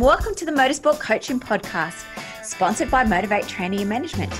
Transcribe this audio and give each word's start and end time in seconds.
welcome 0.00 0.34
to 0.34 0.46
the 0.46 0.50
Motorsport 0.50 0.98
Coaching 0.98 1.38
Podcast, 1.38 2.06
sponsored 2.42 2.90
by 2.90 3.04
Motivate 3.04 3.46
Training 3.46 3.80
and 3.80 3.88
Management. 3.90 4.32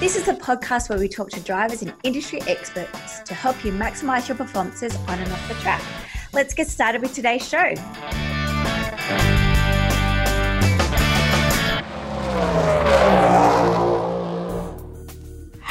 This 0.00 0.16
is 0.16 0.28
a 0.28 0.34
podcast 0.34 0.88
where 0.88 0.98
we 0.98 1.08
talk 1.08 1.28
to 1.32 1.40
drivers 1.40 1.82
and 1.82 1.92
industry 2.04 2.40
experts 2.46 3.20
to 3.20 3.34
help 3.34 3.66
you 3.66 3.72
maximize 3.72 4.28
your 4.28 4.36
performances 4.38 4.96
on 5.06 5.18
and 5.18 5.30
off 5.30 5.46
the 5.46 5.54
track. 5.56 5.82
Let's 6.32 6.54
get 6.54 6.68
started 6.68 7.02
with 7.02 7.12
today's 7.12 7.46
show. 7.46 7.74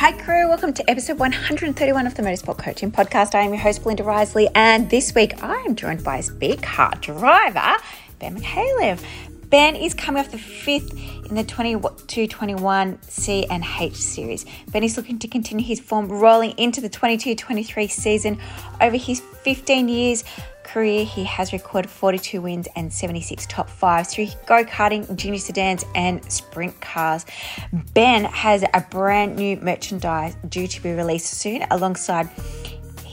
Hi, 0.04 0.12
crew. 0.12 0.50
Welcome 0.50 0.74
to 0.74 0.90
episode 0.90 1.18
131 1.18 2.06
of 2.06 2.14
the 2.16 2.22
Motorsport 2.22 2.58
Coaching 2.58 2.92
Podcast. 2.92 3.34
I 3.34 3.40
am 3.40 3.52
your 3.52 3.62
host, 3.62 3.82
Belinda 3.82 4.04
Risley, 4.04 4.50
and 4.54 4.90
this 4.90 5.16
week 5.16 5.42
I 5.42 5.56
am 5.66 5.76
joined 5.76 6.04
by 6.04 6.20
speed 6.20 6.62
car 6.62 6.92
driver, 7.00 7.82
Ben 8.24 8.40
Mihalev. 8.40 9.04
Ben 9.50 9.76
is 9.76 9.94
coming 9.94 10.24
off 10.24 10.32
the 10.32 10.38
fifth 10.38 10.94
in 11.26 11.36
the 11.36 11.44
22 11.44 12.26
21 12.26 13.02
C 13.02 13.46
and 13.48 13.66
H 13.78 13.96
series. 13.96 14.46
Ben 14.72 14.82
is 14.82 14.96
looking 14.96 15.20
to 15.20 15.28
continue 15.28 15.66
his 15.66 15.82
form 15.82 16.08
rolling 16.08 16.52
into 16.52 16.80
the 16.80 16.88
22 16.88 17.36
23 17.36 17.88
season. 17.88 18.40
Over 18.80 18.96
his 18.96 19.20
15 19.20 19.90
years, 19.90 20.24
career, 20.64 21.04
he 21.04 21.26
has 21.26 21.52
recorded 21.52 21.92
42 21.92 22.42
wins 22.42 22.70
and 22.78 22.94
76 22.94 23.46
top 23.48 23.70
fives 23.70 24.14
through 24.14 24.28
go 24.46 24.64
karting, 24.64 25.14
junior 25.18 25.40
sedans, 25.40 25.84
and 25.94 26.24
sprint 26.32 26.80
cars. 26.80 27.26
Ben 27.94 28.24
has 28.24 28.64
a 28.74 28.80
brand 28.90 29.36
new 29.36 29.58
merchandise 29.58 30.36
due 30.48 30.68
to 30.68 30.82
be 30.82 30.94
released 30.94 31.28
soon 31.28 31.66
alongside 31.72 32.30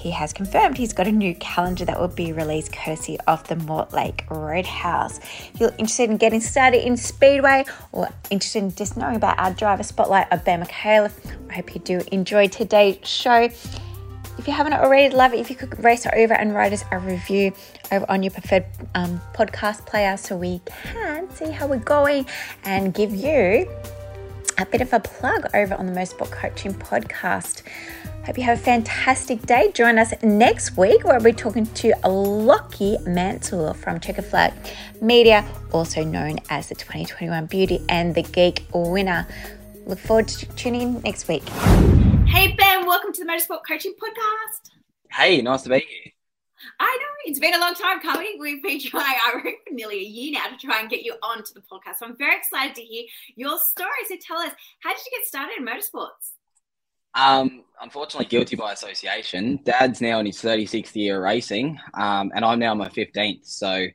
he 0.01 0.11
has 0.11 0.33
confirmed 0.33 0.79
he's 0.79 0.95
got 0.95 1.07
a 1.07 1.13
new 1.13 1.35
calendar 1.35 1.85
that 1.85 2.01
will 2.01 2.09
be 2.09 2.33
released 2.33 2.73
courtesy 2.73 3.19
of 3.27 3.47
the 3.49 3.55
Mortlake 3.55 4.25
Roadhouse. 4.31 5.19
If 5.19 5.61
you're 5.61 5.75
interested 5.77 6.09
in 6.09 6.17
getting 6.17 6.41
started 6.41 6.87
in 6.87 6.97
Speedway 6.97 7.67
or 7.93 8.09
interested 8.31 8.63
in 8.63 8.75
just 8.75 8.97
knowing 8.97 9.17
about 9.17 9.39
our 9.39 9.53
driver 9.53 9.83
spotlight 9.83 10.33
of 10.33 10.43
Ben 10.43 10.65
Mihalev, 10.65 11.13
I 11.51 11.53
hope 11.53 11.75
you 11.75 11.83
do 11.83 12.01
enjoy 12.13 12.49
today's 12.49 13.07
show. 13.07 13.51
If 14.39 14.47
you 14.47 14.55
haven't 14.55 14.73
already, 14.73 15.15
love 15.15 15.35
it 15.35 15.41
if 15.41 15.51
you 15.51 15.57
could 15.57 15.85
race 15.85 16.07
over 16.07 16.33
and 16.33 16.55
write 16.55 16.73
us 16.73 16.83
a 16.91 16.99
review 16.99 17.53
over 17.93 18.07
on 18.09 18.23
your 18.23 18.31
preferred 18.31 18.65
um, 18.95 19.21
podcast 19.35 19.85
player 19.85 20.17
so 20.17 20.35
we 20.35 20.63
can 20.85 21.31
see 21.35 21.51
how 21.51 21.67
we're 21.67 21.77
going 21.77 22.25
and 22.65 22.95
give 22.95 23.15
you 23.15 23.69
a 24.57 24.65
bit 24.65 24.81
of 24.81 24.95
a 24.95 25.01
plug 25.01 25.47
over 25.53 25.75
on 25.75 25.85
the 25.85 25.93
Motorsport 25.93 26.31
Coaching 26.31 26.73
Podcast. 26.73 27.65
Hope 28.27 28.37
you 28.37 28.45
have 28.45 28.59
a 28.59 28.63
fantastic 28.63 29.41
day. 29.47 29.73
Join 29.73 29.99
us 29.99 30.13
next 30.23 30.77
week 30.77 31.05
where 31.05 31.15
we'll 31.15 31.25
be 31.25 31.33
talking 31.33 31.65
to 31.65 31.95
Lockie 32.07 32.99
Mansell 33.07 33.73
from 33.73 33.99
Checker 33.99 34.21
Flag 34.21 34.53
Media, 35.01 35.43
also 35.73 36.05
known 36.05 36.39
as 36.51 36.69
the 36.69 36.75
2021 36.75 37.47
Beauty 37.47 37.81
and 37.89 38.15
the 38.15 38.23
Geek 38.23 38.67
winner. 38.75 39.27
Look 39.87 39.99
forward 39.99 40.29
to 40.29 40.47
tuning 40.55 40.83
in 40.83 41.01
next 41.01 41.29
week. 41.29 41.49
Hey, 42.27 42.55
Ben, 42.59 42.87
welcome 42.87 43.11
to 43.15 43.25
the 43.25 43.31
Motorsport 43.31 43.61
Coaching 43.67 43.95
Podcast. 43.95 44.71
Hey, 45.11 45.41
nice 45.41 45.63
to 45.63 45.71
be 45.71 45.79
here. 45.79 46.13
I 46.79 46.99
know 47.01 47.07
it's 47.25 47.39
been 47.39 47.55
a 47.55 47.59
long 47.59 47.75
time 47.75 48.01
coming. 48.01 48.37
We've 48.39 48.63
been 48.63 48.81
trying, 48.81 49.17
I 49.25 49.33
reckon, 49.37 49.55
for 49.67 49.73
nearly 49.73 49.99
a 49.99 50.09
year 50.09 50.33
now 50.33 50.47
to 50.47 50.59
try 50.59 50.79
and 50.79 50.91
get 50.91 51.05
you 51.05 51.15
onto 51.23 51.55
the 51.55 51.61
podcast. 51.61 52.01
So 52.01 52.07
I'm 52.07 52.19
very 52.19 52.37
excited 52.37 52.75
to 52.77 52.83
hear 52.83 53.05
your 53.35 53.59
story. 53.59 53.91
So 54.09 54.17
tell 54.21 54.37
us, 54.37 54.53
how 54.81 54.91
did 54.91 55.01
you 55.07 55.19
get 55.19 55.27
started 55.27 55.57
in 55.57 55.65
motorsports? 55.65 56.33
Um, 57.15 57.65
unfortunately, 57.81 58.27
guilty 58.27 58.57
by 58.57 58.73
association. 58.73 59.61
Dad's 59.65 60.01
now 60.01 60.21
in 60.21 60.27
his 60.27 60.37
36th 60.37 60.95
year 60.95 61.23
racing, 61.23 61.79
um, 61.95 62.31
and 62.35 62.45
I'm 62.45 62.59
now 62.59 62.75
my 62.75 62.89
15th. 62.89 63.47
So, 63.47 63.87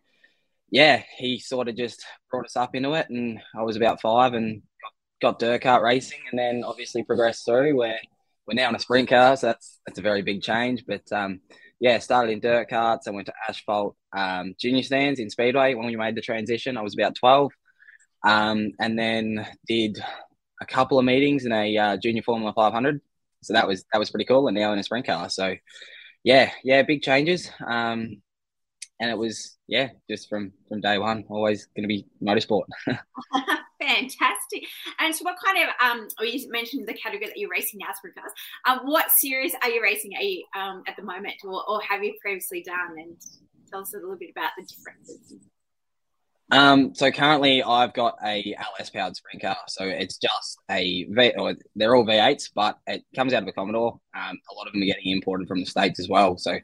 yeah, 0.69 1.03
he 1.17 1.39
sort 1.39 1.67
of 1.67 1.75
just 1.75 2.05
brought 2.29 2.45
us 2.45 2.57
up 2.57 2.75
into 2.75 2.93
it, 2.93 3.09
and 3.09 3.39
I 3.57 3.63
was 3.63 3.77
about 3.77 4.01
five 4.01 4.33
and 4.33 4.61
got, 5.21 5.39
got 5.39 5.39
dirt 5.39 5.63
kart 5.63 5.81
racing, 5.81 6.19
and 6.29 6.39
then 6.39 6.63
obviously 6.65 7.03
progressed 7.03 7.45
through 7.45 7.77
where 7.77 7.99
we're 8.47 8.55
now 8.55 8.69
in 8.69 8.75
a 8.75 8.79
sprint 8.79 9.09
car, 9.09 9.35
so 9.37 9.47
that's 9.47 9.79
that's 9.85 9.99
a 9.99 10.03
very 10.03 10.21
big 10.21 10.41
change. 10.41 10.83
But 10.87 11.03
um, 11.11 11.41
yeah, 11.79 11.99
started 11.99 12.31
in 12.31 12.39
dirt 12.39 12.69
karts. 12.69 13.07
I 13.07 13.11
went 13.11 13.27
to 13.27 13.33
asphalt 13.47 13.95
um, 14.15 14.55
junior 14.59 14.83
sedans 14.83 15.19
in 15.19 15.29
Speedway 15.29 15.73
when 15.73 15.87
we 15.87 15.95
made 15.95 16.15
the 16.15 16.21
transition. 16.21 16.77
I 16.77 16.81
was 16.81 16.93
about 16.93 17.15
twelve, 17.15 17.51
um, 18.25 18.71
and 18.79 18.97
then 18.97 19.47
did 19.67 19.97
a 20.61 20.65
couple 20.65 20.99
of 20.99 21.05
meetings 21.05 21.45
in 21.45 21.51
a 21.51 21.77
uh, 21.77 21.97
junior 21.97 22.21
Formula 22.23 22.53
500. 22.53 23.01
So 23.41 23.53
that 23.53 23.67
was 23.67 23.85
that 23.93 23.99
was 23.99 24.09
pretty 24.09 24.25
cool. 24.25 24.47
And 24.47 24.57
now 24.57 24.73
in 24.73 24.79
a 24.79 24.83
sprint 24.83 25.05
car. 25.05 25.29
So 25.29 25.55
yeah, 26.23 26.51
yeah, 26.63 26.81
big 26.81 27.01
changes. 27.01 27.49
Um, 27.65 28.21
and 28.99 29.11
it 29.11 29.17
was 29.17 29.57
yeah, 29.67 29.89
just 30.09 30.29
from 30.29 30.53
from 30.69 30.81
day 30.81 30.97
one, 30.97 31.25
always 31.29 31.67
going 31.75 31.83
to 31.83 31.87
be 31.87 32.07
motorsport. 32.21 32.63
Fantastic. 33.81 34.65
And 34.99 35.13
so, 35.13 35.23
what 35.23 35.35
kind 35.43 35.57
of 35.63 35.69
um? 35.85 36.07
Or 36.19 36.21
oh, 36.21 36.23
you 36.23 36.49
mentioned 36.49 36.87
the 36.87 36.93
category 36.93 37.27
that 37.27 37.37
you're 37.37 37.49
racing 37.49 37.79
now, 37.79 37.93
sprint 37.93 38.15
cars. 38.15 38.31
Um, 38.65 38.79
what 38.85 39.11
series 39.11 39.53
are 39.61 39.69
you 39.69 39.81
racing? 39.81 40.13
Are 40.15 40.23
you 40.23 40.43
um 40.55 40.83
at 40.87 40.95
the 40.95 41.03
moment, 41.03 41.35
or, 41.43 41.67
or 41.69 41.81
have 41.81 42.03
you 42.03 42.15
previously 42.21 42.63
done? 42.63 42.97
And 42.97 43.17
tell 43.69 43.81
us 43.81 43.93
a 43.93 43.97
little 43.97 44.15
bit 44.15 44.31
about 44.31 44.51
the 44.57 44.63
differences. 44.63 45.35
Um, 46.51 46.93
so 46.93 47.11
currently 47.11 47.63
I've 47.63 47.93
got 47.93 48.17
a 48.23 48.55
LS 48.57 48.89
powered 48.89 49.15
sprint 49.15 49.41
car. 49.41 49.57
So 49.67 49.85
it's 49.85 50.17
just 50.17 50.57
a 50.69 51.05
V, 51.09 51.33
or 51.37 51.55
they're 51.75 51.95
all 51.95 52.05
V8s, 52.05 52.51
but 52.53 52.77
it 52.85 53.03
comes 53.15 53.33
out 53.33 53.43
of 53.43 53.47
a 53.47 53.51
Commodore. 53.51 53.99
Um, 54.15 54.37
a 54.51 54.53
lot 54.55 54.67
of 54.67 54.73
them 54.73 54.81
are 54.81 54.85
getting 54.85 55.11
imported 55.11 55.47
from 55.47 55.59
the 55.59 55.65
States 55.65 55.99
as 55.99 56.07
well. 56.07 56.37
So 56.37 56.57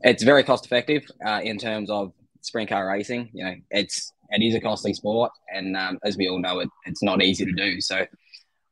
it's 0.00 0.22
very 0.22 0.44
cost 0.44 0.66
effective 0.66 1.04
uh, 1.24 1.40
in 1.42 1.58
terms 1.58 1.90
of 1.90 2.12
sprint 2.42 2.68
car 2.68 2.86
racing. 2.86 3.30
You 3.32 3.44
know, 3.44 3.54
it's 3.70 4.12
it 4.30 4.42
is 4.42 4.54
a 4.54 4.60
costly 4.60 4.94
sport, 4.94 5.32
and 5.52 5.76
um, 5.76 5.98
as 6.04 6.16
we 6.16 6.28
all 6.28 6.40
know, 6.40 6.60
it, 6.60 6.68
it's 6.86 7.02
not 7.02 7.22
easy 7.22 7.44
to 7.44 7.52
do. 7.52 7.80
So 7.80 8.04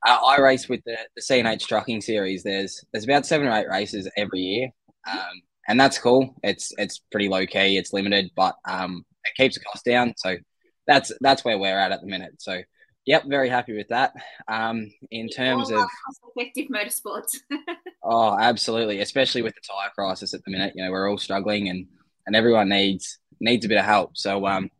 uh, 0.07 0.19
I 0.27 0.39
race 0.39 0.69
with 0.69 0.83
the 0.85 0.99
the 1.17 1.23
CNH 1.23 1.67
Trucking 1.67 2.03
Series. 2.03 2.43
There's 2.43 2.85
there's 2.93 3.05
about 3.05 3.27
seven 3.27 3.47
or 3.47 3.53
eight 3.53 3.69
races 3.69 4.11
every 4.17 4.41
year, 4.41 4.69
um, 5.11 5.43
and 5.69 5.81
that's 5.81 5.99
cool. 5.99 6.35
It's 6.43 6.73
it's 6.77 7.01
pretty 7.11 7.29
low 7.29 7.47
key. 7.47 7.79
It's 7.79 7.93
limited, 7.93 8.31
but 8.37 8.57
um, 8.67 9.05
it 9.25 9.35
keeps 9.37 9.57
the 9.57 9.65
cost 9.65 9.85
down. 9.85 10.15
So 10.17 10.37
that's 10.87 11.13
that's 11.21 11.45
where 11.45 11.59
we're 11.59 11.79
at 11.79 11.93
at 11.93 12.01
the 12.01 12.07
minute. 12.07 12.35
So 12.39 12.63
Yep, 13.05 13.25
very 13.27 13.49
happy 13.49 13.77
with 13.77 13.89
that. 13.89 14.13
Um, 14.47 14.93
in 15.11 15.29
terms 15.29 15.73
of 15.73 15.85
effective 16.37 16.69
motorsports. 16.69 17.37
oh, 18.05 18.39
absolutely, 18.39 19.01
especially 19.01 19.43
with 19.43 19.55
the 19.55 19.61
tire 19.61 19.91
crisis 19.95 20.35
at 20.35 20.45
the 20.45 20.53
minute. 20.53 20.75
You 20.77 20.85
know, 20.85 20.93
we're 20.93 21.11
all 21.11 21.19
struggling, 21.19 21.69
and 21.69 21.87
and 22.27 22.37
everyone 22.37 22.69
needs 22.69 23.19
needs 23.41 23.65
a 23.65 23.69
bit 23.69 23.79
of 23.79 23.85
help. 23.85 24.17
So, 24.17 24.47
um, 24.47 24.71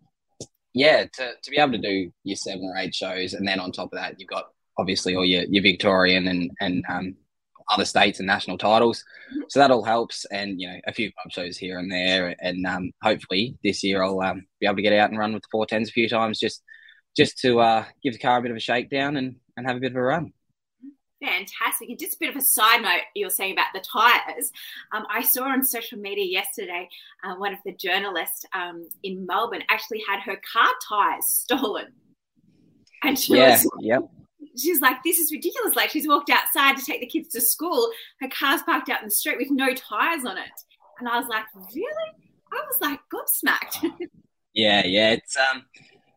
yeah, 0.73 1.05
to, 1.05 1.33
to 1.43 1.51
be 1.51 1.57
able 1.57 1.73
to 1.73 1.79
do 1.79 2.13
your 2.23 2.37
seven 2.37 2.65
or 2.65 2.77
eight 2.77 2.95
shows, 2.95 3.35
and 3.35 3.47
then 3.47 3.59
on 3.59 3.73
top 3.73 3.93
of 3.93 3.99
that, 3.99 4.21
you've 4.21 4.29
got 4.29 4.47
obviously 4.79 5.17
all 5.17 5.25
your, 5.25 5.43
your 5.49 5.63
Victorian 5.65 6.29
and 6.29 6.53
and 6.61 6.85
um, 6.89 7.17
other 7.71 7.85
states 7.85 8.19
and 8.19 8.27
national 8.27 8.59
titles. 8.59 9.05
So 9.49 9.61
that 9.61 9.71
all 9.71 9.85
helps, 9.85 10.25
and 10.27 10.61
you 10.61 10.69
know, 10.69 10.77
a 10.87 10.93
few 10.93 11.11
pub 11.13 11.33
shows 11.33 11.57
here 11.57 11.79
and 11.79 11.91
there, 11.91 12.35
and 12.41 12.67
um, 12.67 12.91
hopefully 13.03 13.57
this 13.63 13.83
year 13.83 14.03
I'll 14.03 14.21
um, 14.21 14.47
be 14.61 14.67
able 14.67 14.77
to 14.77 14.83
get 14.83 14.93
out 14.93 15.11
and 15.11 15.19
run 15.19 15.33
with 15.33 15.43
the 15.43 15.49
four 15.51 15.67
tens 15.67 15.89
a 15.89 15.93
few 15.93 16.09
times, 16.09 16.39
just 16.39 16.63
just 17.17 17.39
to 17.39 17.61
uh, 17.61 17.85
give 18.03 18.15
the 18.15 18.19
car 18.19 18.39
a 18.39 18.43
bit 18.43 18.51
of 18.51 18.57
a 18.57 18.61
shakedown 18.61 19.17
and 19.17 19.37
and 19.57 19.67
have 19.67 19.77
a 19.77 19.81
bit 19.81 19.93
of 19.93 19.97
a 19.97 20.03
run. 20.03 20.33
Fantastic. 21.23 21.89
And 21.89 21.99
just 21.99 22.15
a 22.15 22.19
bit 22.19 22.31
of 22.31 22.37
a 22.37 22.41
side 22.41 22.83
note, 22.83 23.03
you 23.15 23.27
were 23.27 23.31
saying 23.31 23.53
about 23.53 23.67
the 23.73 23.81
tyres. 23.81 24.51
Um, 24.93 25.07
I 25.09 25.23
saw 25.23 25.45
on 25.45 25.65
social 25.65 25.99
media 25.99 26.25
yesterday 26.25 26.89
uh, 27.23 27.37
one 27.37 27.53
of 27.53 27.61
the 27.65 27.73
journalists 27.73 28.45
um, 28.53 28.89
in 29.05 29.25
Melbourne 29.25 29.63
actually 29.71 30.03
had 30.09 30.21
her 30.21 30.41
car 30.53 30.71
tyres 30.89 31.27
stolen. 31.29 31.93
And 33.05 33.19
she 33.19 33.37
yeah, 33.37 33.51
was, 33.51 33.71
yep. 33.81 34.03
She's 34.59 34.81
like, 34.81 35.03
this 35.05 35.19
is 35.19 35.33
ridiculous. 35.33 35.75
Like 35.75 35.91
she's 35.91 36.09
walked 36.09 36.31
outside 36.31 36.77
to 36.77 36.85
take 36.85 37.01
the 37.01 37.07
kids 37.07 37.29
to 37.31 37.41
school. 37.41 37.91
Her 38.21 38.29
car's 38.29 38.63
parked 38.63 38.89
out 38.89 39.01
in 39.01 39.09
the 39.09 39.15
street 39.15 39.39
with 39.39 39.51
no 39.51 39.73
tyres 39.75 40.25
on 40.25 40.39
it. 40.39 40.51
And 40.99 41.09
I 41.09 41.19
was 41.19 41.29
like, 41.29 41.45
really? 41.75 42.31
I 42.53 42.63
was 42.67 42.81
like 42.81 43.01
gobsmacked. 43.13 43.91
yeah, 44.55 44.87
yeah. 44.87 45.13
It's 45.13 45.37
um 45.37 45.65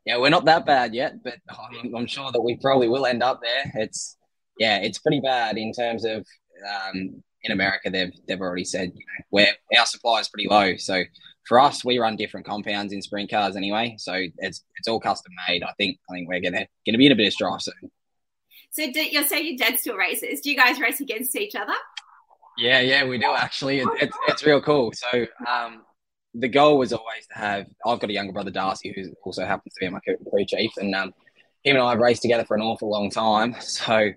yeah, 0.06 0.18
we're 0.18 0.30
not 0.30 0.46
that 0.46 0.66
bad 0.66 0.94
yet, 0.94 1.24
but 1.24 1.36
I'm, 1.50 1.96
I'm 1.96 2.06
sure 2.06 2.32
that 2.32 2.42
we 2.42 2.58
probably 2.58 2.88
will 2.88 3.08
end 3.08 3.24
up 3.24 3.42
there. 3.42 3.72
It's 3.76 4.18
yeah, 4.60 4.78
it's 4.78 5.00
pretty 5.00 5.20
bad 5.20 5.58
in 5.58 5.74
terms 5.74 6.06
of 6.06 6.26
um, 6.64 7.24
in 7.44 7.52
America. 7.52 7.90
They've 7.90 8.14
they've 8.28 8.40
already 8.40 8.66
said 8.66 8.92
you 8.94 9.06
know, 9.06 9.26
where 9.32 9.48
our 9.78 9.86
supply 9.86 10.20
is 10.20 10.30
pretty 10.30 10.48
low. 10.48 10.76
So 10.78 11.04
for 11.48 11.60
us, 11.60 11.84
we 11.84 11.98
run 11.98 12.16
different 12.16 12.46
compounds 12.46 12.94
in 12.94 13.02
sprint 13.02 13.32
cars 13.32 13.56
anyway. 13.56 13.96
So 13.98 14.14
it's 14.38 14.64
it's 14.78 14.88
all 14.88 15.00
custom 15.00 15.34
made. 15.48 15.64
I 15.64 15.74
think 15.78 15.98
I 16.10 16.14
think 16.14 16.30
we're 16.30 16.42
gonna 16.42 16.68
gonna 16.86 16.98
be 16.98 17.08
in 17.08 17.12
a 17.12 17.16
bit 17.16 17.28
of 17.28 17.34
strife 17.34 17.62
soon. 17.62 17.92
So 18.76 18.92
do, 18.92 19.02
you're 19.02 19.24
saying 19.24 19.46
your 19.46 19.58
dad 19.58 19.80
still 19.80 19.96
races? 19.96 20.42
Do 20.42 20.52
you 20.52 20.58
guys 20.58 20.82
race 20.82 21.00
against 21.00 21.34
each 21.38 21.56
other? 21.56 21.74
Yeah, 22.58 22.82
yeah, 22.82 23.06
we 23.06 23.18
do 23.18 23.34
actually. 23.34 23.80
It, 23.80 23.88
it's 24.02 24.18
it's 24.28 24.46
real 24.46 24.62
cool. 24.62 24.92
So 24.92 25.26
um, 25.48 25.84
the 26.34 26.50
goal 26.50 26.78
was 26.78 26.92
always 26.92 27.26
to 27.28 27.38
have. 27.38 27.68
I've 27.86 28.02
got 28.02 28.10
a 28.10 28.14
younger 28.14 28.34
brother, 28.34 28.52
Darcy, 28.52 28.94
who 28.94 29.14
also 29.24 29.46
happens 29.46 29.74
to 29.76 29.86
be 29.86 29.90
my 29.90 30.00
crew 30.02 30.46
chief, 30.46 30.72
and 30.76 30.94
um, 30.94 31.14
him 31.64 31.78
and 31.78 31.80
I 31.80 31.92
have 31.92 32.00
raced 32.00 32.22
together 32.22 32.44
for 32.44 32.56
an 32.56 32.64
awful 32.64 32.90
long 32.90 33.10
time. 33.10 33.56
So 33.62 34.10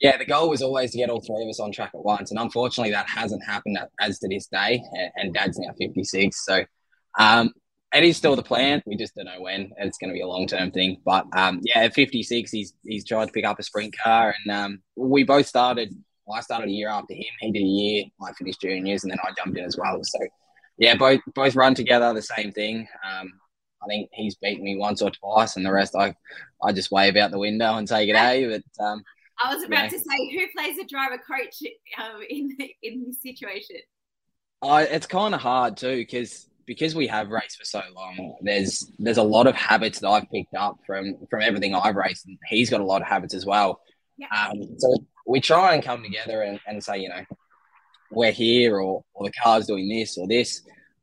yeah, 0.00 0.18
the 0.18 0.26
goal 0.26 0.50
was 0.50 0.60
always 0.60 0.90
to 0.90 0.98
get 0.98 1.08
all 1.08 1.22
three 1.22 1.42
of 1.42 1.48
us 1.48 1.60
on 1.60 1.72
track 1.72 1.92
at 1.94 2.04
once, 2.04 2.30
and 2.30 2.38
unfortunately, 2.38 2.92
that 2.92 3.08
hasn't 3.08 3.42
happened 3.42 3.78
as 4.00 4.18
to 4.18 4.28
this 4.28 4.48
day. 4.48 4.82
And 5.16 5.32
Dad's 5.32 5.58
now 5.58 5.72
fifty 5.78 6.04
six, 6.04 6.44
so 6.44 6.62
um, 7.18 7.52
it 7.94 8.04
is 8.04 8.16
still 8.16 8.36
the 8.36 8.42
plan. 8.42 8.82
We 8.86 8.96
just 8.96 9.14
don't 9.14 9.26
know 9.26 9.40
when. 9.40 9.72
It's 9.78 9.98
going 9.98 10.10
to 10.10 10.14
be 10.14 10.22
a 10.22 10.26
long 10.26 10.46
term 10.46 10.70
thing. 10.70 11.00
But 11.04 11.26
um, 11.36 11.60
yeah, 11.62 11.80
at 11.80 11.94
56, 11.94 12.50
he's 12.50 12.74
he's 12.84 13.06
tried 13.06 13.26
to 13.26 13.32
pick 13.32 13.44
up 13.44 13.58
a 13.58 13.62
sprint 13.62 13.94
car, 13.98 14.34
and 14.44 14.56
um, 14.56 14.82
we 14.96 15.24
both 15.24 15.46
started. 15.46 15.94
Well, 16.24 16.38
I 16.38 16.40
started 16.40 16.68
a 16.68 16.72
year 16.72 16.88
after 16.88 17.14
him. 17.14 17.24
He 17.40 17.52
did 17.52 17.62
a 17.62 17.66
year. 17.66 18.04
I 18.22 18.32
finished 18.32 18.60
juniors, 18.60 19.02
and 19.02 19.10
then 19.10 19.18
I 19.22 19.32
jumped 19.36 19.58
in 19.58 19.64
as 19.64 19.76
well. 19.76 19.98
So 20.02 20.18
yeah, 20.78 20.94
both 20.96 21.20
both 21.34 21.54
run 21.54 21.74
together. 21.74 22.12
The 22.14 22.22
same 22.22 22.52
thing. 22.52 22.88
Um, 23.04 23.32
I 23.82 23.86
think 23.86 24.10
he's 24.12 24.36
beaten 24.36 24.64
me 24.64 24.76
once 24.76 25.02
or 25.02 25.10
twice, 25.10 25.56
and 25.56 25.66
the 25.66 25.72
rest 25.72 25.94
I 25.96 26.14
I 26.62 26.72
just 26.72 26.90
wave 26.90 27.16
out 27.16 27.30
the 27.30 27.38
window 27.38 27.74
and 27.74 27.86
take 27.86 28.08
it 28.08 28.16
A. 28.16 28.46
But 28.46 28.84
um, 28.84 29.02
I 29.42 29.54
was 29.54 29.64
about 29.64 29.90
to 29.90 29.98
say, 29.98 30.30
who 30.32 30.46
plays 30.56 30.76
the 30.76 30.84
driver 30.84 31.18
coach 31.18 31.56
um, 31.98 32.20
in 32.28 32.56
in 32.82 33.04
this 33.06 33.20
situation? 33.20 33.76
I, 34.62 34.84
it's 34.84 35.06
kind 35.06 35.34
of 35.34 35.40
hard 35.40 35.76
too 35.76 35.96
because 35.96 36.48
because 36.66 36.94
we 36.94 37.06
have 37.06 37.28
raced 37.28 37.58
for 37.58 37.64
so 37.64 37.82
long, 37.94 38.36
there's 38.42 38.90
there's 38.98 39.18
a 39.18 39.22
lot 39.22 39.46
of 39.46 39.54
habits 39.54 40.00
that 40.00 40.08
I've 40.08 40.30
picked 40.30 40.54
up 40.54 40.78
from 40.86 41.16
from 41.30 41.42
everything 41.42 41.74
I've 41.74 41.96
raced, 41.96 42.26
and 42.26 42.38
he's 42.48 42.70
got 42.70 42.80
a 42.80 42.84
lot 42.84 43.02
of 43.02 43.08
habits 43.08 43.34
as 43.34 43.46
well. 43.46 43.80
Yeah. 44.16 44.28
Um, 44.30 44.78
so 44.78 44.94
we 45.26 45.40
try 45.40 45.74
and 45.74 45.82
come 45.82 46.02
together 46.02 46.42
and, 46.42 46.60
and 46.66 46.82
say, 46.82 46.98
you 46.98 47.08
know, 47.08 47.24
we're 48.10 48.32
here, 48.32 48.78
or 48.80 49.04
or 49.14 49.26
the 49.26 49.32
car's 49.32 49.66
doing 49.66 49.88
this 49.88 50.16
or 50.18 50.26
this, 50.28 50.62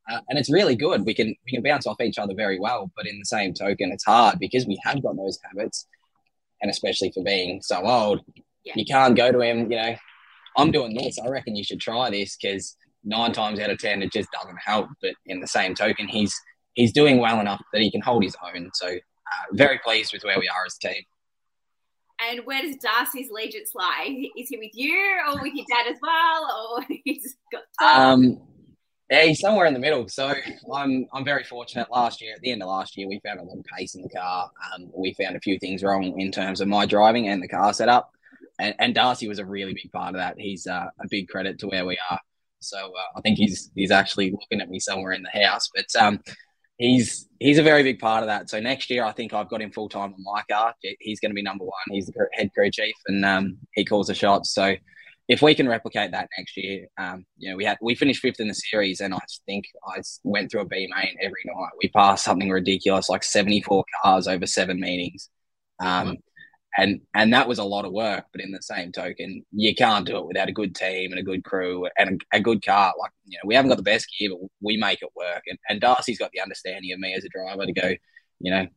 uh, 0.09 0.19
and 0.29 0.39
it's 0.39 0.51
really 0.51 0.75
good. 0.75 1.05
We 1.05 1.13
can 1.13 1.35
we 1.45 1.51
can 1.51 1.63
bounce 1.63 1.87
off 1.87 2.01
each 2.01 2.17
other 2.17 2.33
very 2.35 2.59
well, 2.59 2.91
but 2.95 3.07
in 3.07 3.19
the 3.19 3.25
same 3.25 3.53
token, 3.53 3.91
it's 3.91 4.05
hard 4.05 4.39
because 4.39 4.65
we 4.65 4.79
have 4.83 5.01
got 5.01 5.15
those 5.15 5.39
habits, 5.43 5.87
and 6.61 6.71
especially 6.71 7.11
for 7.11 7.23
being 7.23 7.61
so 7.61 7.85
old, 7.85 8.21
yeah. 8.63 8.73
you 8.75 8.85
can't 8.85 9.15
go 9.15 9.31
to 9.31 9.41
him. 9.41 9.71
You 9.71 9.77
know, 9.77 9.95
I'm 10.57 10.71
doing 10.71 10.95
this. 10.95 11.17
I 11.23 11.29
reckon 11.29 11.55
you 11.55 11.63
should 11.63 11.79
try 11.79 12.09
this 12.09 12.37
because 12.37 12.75
nine 13.03 13.31
times 13.31 13.59
out 13.59 13.69
of 13.69 13.79
ten 13.79 14.01
it 14.01 14.11
just 14.11 14.29
doesn't 14.31 14.57
help. 14.63 14.87
But 15.01 15.13
in 15.25 15.39
the 15.39 15.47
same 15.47 15.75
token, 15.75 16.07
he's 16.07 16.33
he's 16.73 16.93
doing 16.93 17.19
well 17.19 17.39
enough 17.39 17.61
that 17.73 17.81
he 17.81 17.91
can 17.91 18.01
hold 18.01 18.23
his 18.23 18.35
own. 18.43 18.69
So 18.73 18.87
uh, 18.87 19.53
very 19.53 19.79
pleased 19.79 20.13
with 20.13 20.23
where 20.23 20.39
we 20.39 20.47
are 20.47 20.65
as 20.65 20.77
a 20.83 20.87
team. 20.87 21.03
And 22.21 22.45
where 22.45 22.61
does 22.61 22.75
Darcy's 22.77 23.29
allegiance 23.29 23.71
lie? 23.73 24.29
Is 24.37 24.49
he 24.49 24.57
with 24.57 24.71
you 24.73 24.97
or 25.27 25.41
with 25.41 25.53
your 25.53 25.65
dad 25.69 25.89
as 25.89 25.97
well, 26.01 26.77
or 26.77 26.85
he's 27.05 27.35
got? 27.51 27.63
Um, 27.81 28.41
yeah, 29.09 29.23
he's 29.23 29.39
somewhere 29.39 29.65
in 29.65 29.73
the 29.73 29.79
middle. 29.79 30.07
So 30.09 30.33
I'm 30.73 31.07
I'm 31.13 31.23
very 31.23 31.43
fortunate. 31.43 31.89
Last 31.89 32.21
year, 32.21 32.33
at 32.35 32.41
the 32.41 32.51
end 32.51 32.61
of 32.61 32.67
last 32.67 32.97
year, 32.97 33.07
we 33.07 33.21
found 33.25 33.39
a 33.39 33.43
lot 33.43 33.57
of 33.57 33.65
pace 33.65 33.95
in 33.95 34.01
the 34.01 34.09
car. 34.09 34.49
Um, 34.73 34.91
we 34.93 35.13
found 35.13 35.35
a 35.35 35.39
few 35.39 35.57
things 35.59 35.81
wrong 35.81 36.19
in 36.19 36.31
terms 36.31 36.61
of 36.61 36.67
my 36.67 36.85
driving 36.85 37.29
and 37.29 37.41
the 37.41 37.47
car 37.47 37.73
setup. 37.73 38.11
And, 38.59 38.75
and 38.77 38.93
Darcy 38.93 39.29
was 39.29 39.39
a 39.39 39.45
really 39.45 39.73
big 39.73 39.91
part 39.91 40.09
of 40.09 40.15
that. 40.15 40.37
He's 40.37 40.67
uh, 40.67 40.87
a 40.99 41.07
big 41.09 41.29
credit 41.29 41.59
to 41.59 41.67
where 41.67 41.85
we 41.85 41.97
are. 42.11 42.19
So 42.59 42.77
uh, 42.77 43.17
I 43.17 43.21
think 43.21 43.37
he's 43.37 43.71
he's 43.75 43.91
actually 43.91 44.31
looking 44.31 44.61
at 44.61 44.69
me 44.69 44.79
somewhere 44.79 45.13
in 45.13 45.23
the 45.23 45.43
house. 45.43 45.69
But 45.75 45.87
um, 45.99 46.19
he's 46.77 47.27
he's 47.39 47.57
a 47.57 47.63
very 47.63 47.83
big 47.83 47.99
part 47.99 48.23
of 48.23 48.27
that. 48.27 48.49
So 48.49 48.59
next 48.59 48.89
year, 48.89 49.03
I 49.03 49.11
think 49.11 49.33
I've 49.33 49.49
got 49.49 49.61
him 49.61 49.71
full 49.71 49.89
time 49.89 50.13
on 50.13 50.23
my 50.23 50.41
car. 50.49 50.73
He's 50.99 51.19
going 51.19 51.31
to 51.31 51.35
be 51.35 51.41
number 51.41 51.65
one. 51.65 51.73
He's 51.91 52.07
the 52.07 52.27
head 52.33 52.49
crew 52.53 52.71
chief, 52.71 52.95
and 53.07 53.23
um, 53.25 53.57
he 53.73 53.85
calls 53.85 54.07
the 54.07 54.15
shots. 54.15 54.53
So 54.53 54.75
if 55.27 55.43
we 55.43 55.53
can 55.53 55.67
replicate 55.69 56.11
that 56.11 56.27
next 56.37 56.57
year, 56.57 56.87
um, 56.97 57.23
you 57.37 57.51
know, 57.51 57.55
we 57.55 57.63
had 57.63 57.77
we 57.81 57.93
finished 57.95 58.21
fifth 58.21 58.39
in 58.39 58.47
the 58.47 58.55
series, 58.55 58.99
and 58.99 59.13
I 59.13 59.19
think 59.45 59.65
I 59.85 60.01
went 60.23 60.49
through 60.49 60.61
a 60.61 60.65
B 60.65 60.89
main 60.95 61.15
every 61.21 61.43
night. 61.45 61.69
We 61.81 61.89
passed 61.89 62.25
something 62.25 62.49
ridiculous, 62.49 63.09
like 63.09 63.23
seventy 63.23 63.61
four 63.61 63.85
cars 64.01 64.27
over 64.27 64.47
seven 64.47 64.79
meetings. 64.79 65.29
Um, 65.79 66.17
and 66.77 67.01
and 67.13 67.33
that 67.33 67.47
was 67.47 67.59
a 67.59 67.63
lot 67.63 67.85
of 67.85 67.91
work. 67.91 68.25
But 68.31 68.41
in 68.41 68.51
the 68.51 68.61
same 68.61 68.91
token, 68.91 69.45
you 69.51 69.75
can't 69.75 70.05
do 70.05 70.17
it 70.17 70.27
without 70.27 70.49
a 70.49 70.53
good 70.53 70.75
team 70.75 71.11
and 71.11 71.19
a 71.19 71.23
good 71.23 71.43
crew 71.43 71.87
and 71.97 72.21
a, 72.33 72.37
a 72.37 72.39
good 72.39 72.63
car. 72.63 72.93
Like 72.99 73.11
you 73.25 73.37
know, 73.37 73.47
we 73.47 73.55
haven't 73.55 73.69
got 73.69 73.77
the 73.77 73.83
best 73.83 74.07
gear, 74.17 74.29
but 74.31 74.49
we 74.61 74.77
make 74.77 75.01
it 75.01 75.09
work. 75.15 75.43
And 75.47 75.57
and 75.69 75.81
Darcy's 75.81 76.19
got 76.19 76.31
the 76.31 76.41
understanding 76.41 76.91
of 76.93 76.99
me 76.99 77.13
as 77.13 77.25
a 77.25 77.29
driver 77.29 77.65
to 77.65 77.73
go, 77.73 77.95
you 78.39 78.51
know, 78.51 78.67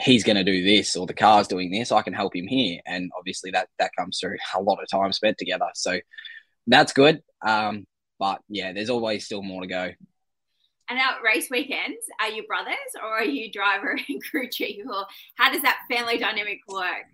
he's 0.00 0.24
going 0.24 0.36
to 0.36 0.44
do 0.44 0.64
this 0.64 0.96
or 0.96 1.06
the 1.06 1.14
car's 1.14 1.48
doing 1.48 1.70
this. 1.70 1.92
I 1.92 2.02
can 2.02 2.14
help 2.14 2.34
him 2.34 2.46
here, 2.46 2.80
and 2.86 3.10
obviously 3.18 3.50
that 3.52 3.68
that 3.78 3.90
comes 3.98 4.18
through 4.20 4.36
a 4.54 4.62
lot 4.62 4.82
of 4.82 4.88
time 4.88 5.12
spent 5.12 5.38
together. 5.38 5.68
So 5.74 5.98
that's 6.66 6.92
good. 6.92 7.22
Um, 7.42 7.86
but 8.18 8.40
yeah, 8.48 8.72
there's 8.72 8.90
always 8.90 9.24
still 9.24 9.42
more 9.42 9.62
to 9.62 9.66
go. 9.66 9.90
And 10.90 10.98
at 10.98 11.22
race 11.24 11.48
weekends, 11.50 12.04
are 12.20 12.30
you 12.30 12.44
brothers 12.48 12.74
or 13.00 13.08
are 13.08 13.24
you 13.24 13.50
driver 13.50 13.96
and 14.08 14.22
crew 14.22 14.48
chief? 14.50 14.84
Or 14.86 15.06
how 15.36 15.52
does 15.52 15.62
that 15.62 15.78
family 15.88 16.18
dynamic 16.18 16.58
work? 16.68 17.06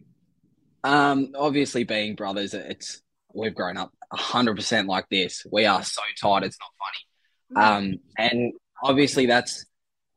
Um, 0.82 1.32
obviously, 1.37 1.84
being 1.84 2.14
brothers, 2.14 2.55
it's 2.55 3.02
we've 3.34 3.55
grown 3.55 3.76
up 3.76 3.93
hundred 4.11 4.56
percent 4.56 4.88
like 4.88 5.08
this. 5.11 5.44
We 5.50 5.67
are 5.67 5.82
so 5.82 6.00
tight, 6.20 6.44
it's 6.44 6.56
not 6.58 6.70
funny. 6.81 7.67
Mm-hmm. 7.67 7.87
Um, 7.94 8.00
and 8.17 8.52
obviously, 8.82 9.26
that's 9.26 9.67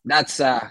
that's 0.06 0.40
uh, 0.40 0.70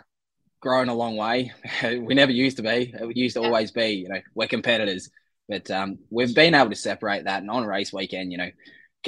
grown 0.60 0.88
a 0.88 0.94
long 0.94 1.16
way. 1.16 1.52
we 1.82 2.14
never 2.14 2.32
used 2.32 2.56
to 2.56 2.62
be. 2.62 2.94
It 2.98 3.16
used 3.16 3.36
to 3.36 3.42
always 3.42 3.70
be, 3.70 3.88
you 3.88 4.08
know, 4.08 4.20
we're 4.34 4.46
competitors, 4.46 5.10
but 5.48 5.70
um, 5.70 5.98
we've 6.10 6.34
been 6.34 6.54
able 6.54 6.70
to 6.70 6.76
separate 6.76 7.24
that. 7.24 7.42
And 7.42 7.50
on 7.50 7.66
race 7.66 7.92
weekend, 7.92 8.32
you 8.32 8.38
know, 8.38 8.50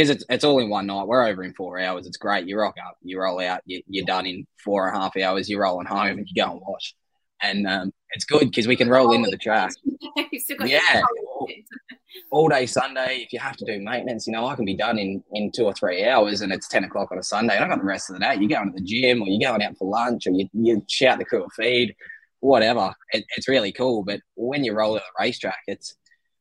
because 0.00 0.08
it's 0.08 0.24
it's 0.30 0.44
all 0.44 0.58
in 0.60 0.70
one 0.70 0.86
night. 0.86 1.06
We're 1.06 1.26
over 1.26 1.44
in 1.44 1.52
four 1.52 1.78
hours. 1.78 2.06
It's 2.06 2.16
great. 2.16 2.46
You 2.46 2.58
rock 2.58 2.76
up, 2.86 2.96
you 3.02 3.20
roll 3.20 3.38
out, 3.38 3.60
you, 3.66 3.82
are 4.02 4.06
done 4.06 4.24
in 4.24 4.46
four 4.64 4.88
and 4.88 4.96
a 4.96 5.00
half 5.00 5.14
hours. 5.18 5.50
You're 5.50 5.60
rolling 5.60 5.86
home 5.86 6.16
and 6.16 6.26
you 6.26 6.42
go 6.42 6.52
and 6.52 6.60
watch, 6.66 6.94
and 7.42 7.66
um, 7.66 7.92
it's 8.12 8.24
good 8.24 8.46
because 8.46 8.66
we 8.66 8.76
can 8.76 8.88
roll 8.88 9.12
into 9.12 9.30
the 9.30 9.36
track. 9.36 9.72
yeah, 10.64 11.02
all, 11.34 11.48
all, 12.30 12.48
day 12.48 12.64
Sunday. 12.64 13.18
If 13.26 13.34
you 13.34 13.40
have 13.40 13.58
to 13.58 13.66
do 13.66 13.78
maintenance, 13.78 14.26
you 14.26 14.32
know 14.32 14.46
I 14.46 14.54
can 14.54 14.64
be 14.64 14.74
done 14.74 14.98
in 14.98 15.22
in 15.32 15.52
two 15.52 15.64
or 15.64 15.74
three 15.74 16.08
hours, 16.08 16.40
and 16.40 16.50
it's 16.50 16.68
ten 16.68 16.84
o'clock 16.84 17.12
on 17.12 17.18
a 17.18 17.22
Sunday. 17.22 17.56
And 17.56 17.64
I 17.66 17.68
got 17.68 17.80
the 17.80 17.84
rest 17.84 18.08
of 18.08 18.14
the 18.14 18.20
day. 18.20 18.36
You're 18.38 18.48
going 18.48 18.72
to 18.72 18.78
the 18.78 18.84
gym, 18.84 19.20
or 19.20 19.28
you're 19.28 19.50
going 19.50 19.62
out 19.62 19.76
for 19.76 19.86
lunch, 19.86 20.26
or 20.26 20.30
you 20.30 20.48
you 20.54 20.82
shout 20.88 21.18
the 21.18 21.26
crew 21.26 21.44
a 21.44 21.48
feed, 21.50 21.94
whatever. 22.40 22.94
It, 23.12 23.26
it's 23.36 23.48
really 23.48 23.72
cool. 23.72 24.02
But 24.02 24.20
when 24.34 24.64
you 24.64 24.72
roll 24.72 24.96
at 24.96 25.02
the 25.02 25.22
racetrack, 25.22 25.60
it's 25.66 25.94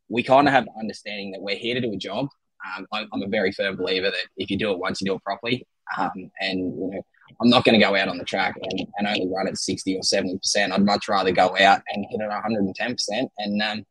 we 0.08 0.24
kind 0.24 0.48
of 0.48 0.54
have 0.54 0.64
the 0.64 0.80
understanding 0.80 1.32
that 1.32 1.42
we're 1.42 1.58
here 1.58 1.76
to 1.76 1.82
do 1.82 1.92
a 1.92 1.98
job 1.98 2.30
um, 2.66 2.86
I'm, 2.92 3.08
I'm, 3.14 3.24
a 3.24 3.28
very 3.28 3.52
firm 3.52 3.78
believer 3.78 4.10
that 4.10 4.28
if 4.38 4.50
you 4.50 4.58
do 4.58 4.72
it 4.72 4.80
once, 4.80 5.02
you 5.02 5.06
do 5.06 5.16
it 5.16 5.24
properly. 5.24 5.66
Um, 5.98 6.32
and 6.42 6.60
you 6.60 6.90
know, 6.92 7.02
I'm 7.42 7.50
not 7.50 7.64
going 7.64 7.80
to 7.80 7.86
go 7.86 7.96
out 7.96 8.08
on 8.08 8.18
the 8.18 8.26
track 8.26 8.56
and, 8.62 8.88
and, 8.98 9.08
only 9.08 9.28
run 9.28 9.48
at 9.48 9.58
60 9.58 9.96
or 9.96 10.04
70 10.04 10.38
percent. 10.38 10.74
I'd 10.74 10.86
much 10.86 11.08
rather 11.08 11.32
go 11.32 11.56
out 11.58 11.82
and 11.90 12.06
hit 12.10 12.22
it 12.22 12.28
110 12.28 12.92
percent, 12.94 13.32
and 13.38 13.62
um, 13.62 13.86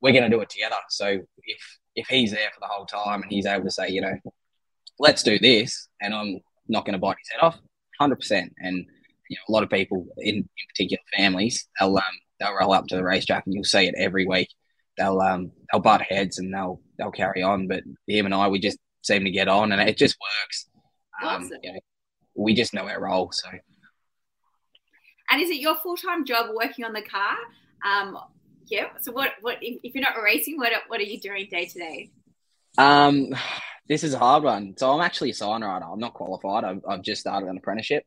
we're 0.00 0.12
going 0.12 0.28
to 0.28 0.36
do 0.36 0.40
it 0.40 0.50
together. 0.50 0.76
So 0.88 1.18
if 1.44 1.78
if 1.94 2.06
he's 2.08 2.30
there 2.30 2.50
for 2.52 2.60
the 2.60 2.66
whole 2.66 2.86
time 2.86 3.22
and 3.22 3.30
he's 3.30 3.46
able 3.46 3.64
to 3.64 3.70
say, 3.70 3.88
you 3.88 4.00
know, 4.00 4.16
let's 4.98 5.22
do 5.22 5.38
this, 5.38 5.88
and 6.00 6.14
I'm 6.14 6.40
not 6.68 6.84
going 6.84 6.94
to 6.94 6.98
bite 6.98 7.18
his 7.18 7.30
head 7.30 7.44
off, 7.44 7.54
100 7.98 8.16
percent. 8.16 8.52
And 8.58 8.86
you 9.28 9.36
know, 9.36 9.42
a 9.48 9.52
lot 9.52 9.62
of 9.62 9.70
people 9.70 10.06
in, 10.18 10.36
in 10.36 10.46
particular 10.68 11.00
families, 11.16 11.68
they'll 11.78 11.96
um, 11.96 12.04
they'll 12.38 12.54
roll 12.54 12.72
up 12.72 12.86
to 12.88 12.96
the 12.96 13.04
racetrack 13.04 13.44
and 13.46 13.54
you'll 13.54 13.64
see 13.64 13.86
it 13.86 13.94
every 13.96 14.26
week. 14.26 14.48
They'll 14.98 15.20
um, 15.20 15.52
they'll 15.70 15.80
butt 15.80 16.02
heads 16.02 16.38
and 16.38 16.52
they'll 16.52 16.80
they'll 17.00 17.10
carry 17.10 17.42
on. 17.42 17.66
But 17.66 17.82
him 18.06 18.26
and 18.26 18.34
I, 18.34 18.48
we 18.48 18.60
just 18.60 18.78
seem 19.02 19.24
to 19.24 19.30
get 19.30 19.48
on, 19.48 19.72
and 19.72 19.88
it 19.88 19.96
just 19.96 20.16
works. 20.20 20.66
Um, 21.22 21.50
you 21.62 21.72
know, 21.72 21.78
we 22.34 22.54
just 22.54 22.74
know 22.74 22.88
our 22.88 23.00
role. 23.00 23.30
So. 23.32 23.48
And 25.30 25.40
is 25.40 25.50
it 25.50 25.60
your 25.60 25.76
full 25.76 25.96
time 25.96 26.24
job 26.24 26.50
working 26.54 26.84
on 26.84 26.92
the 26.92 27.02
car? 27.02 27.36
Um, 27.84 28.18
yeah. 28.66 28.88
So 29.00 29.12
what 29.12 29.32
what 29.40 29.58
if 29.60 29.94
you're 29.94 30.02
not 30.02 30.20
racing? 30.22 30.58
What 30.58 30.72
what 30.88 31.00
are 31.00 31.04
you 31.04 31.20
doing 31.20 31.48
day 31.50 31.66
to 31.66 31.78
day? 31.78 32.10
Um, 32.78 33.34
this 33.88 34.04
is 34.04 34.14
a 34.14 34.18
hard 34.18 34.44
one. 34.44 34.76
So 34.76 34.92
I'm 34.92 35.00
actually 35.00 35.30
a 35.30 35.34
sign 35.34 35.62
writer. 35.62 35.84
I'm 35.84 35.98
not 35.98 36.14
qualified. 36.14 36.64
I've, 36.64 36.82
I've 36.88 37.02
just 37.02 37.20
started 37.20 37.48
an 37.48 37.56
apprenticeship. 37.56 38.04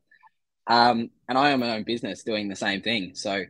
Um, 0.66 1.10
and 1.28 1.38
I 1.38 1.52
own 1.52 1.60
my 1.60 1.76
own 1.76 1.84
business 1.84 2.24
doing 2.24 2.48
the 2.48 2.56
same 2.56 2.82
thing. 2.82 3.16
So 3.16 3.44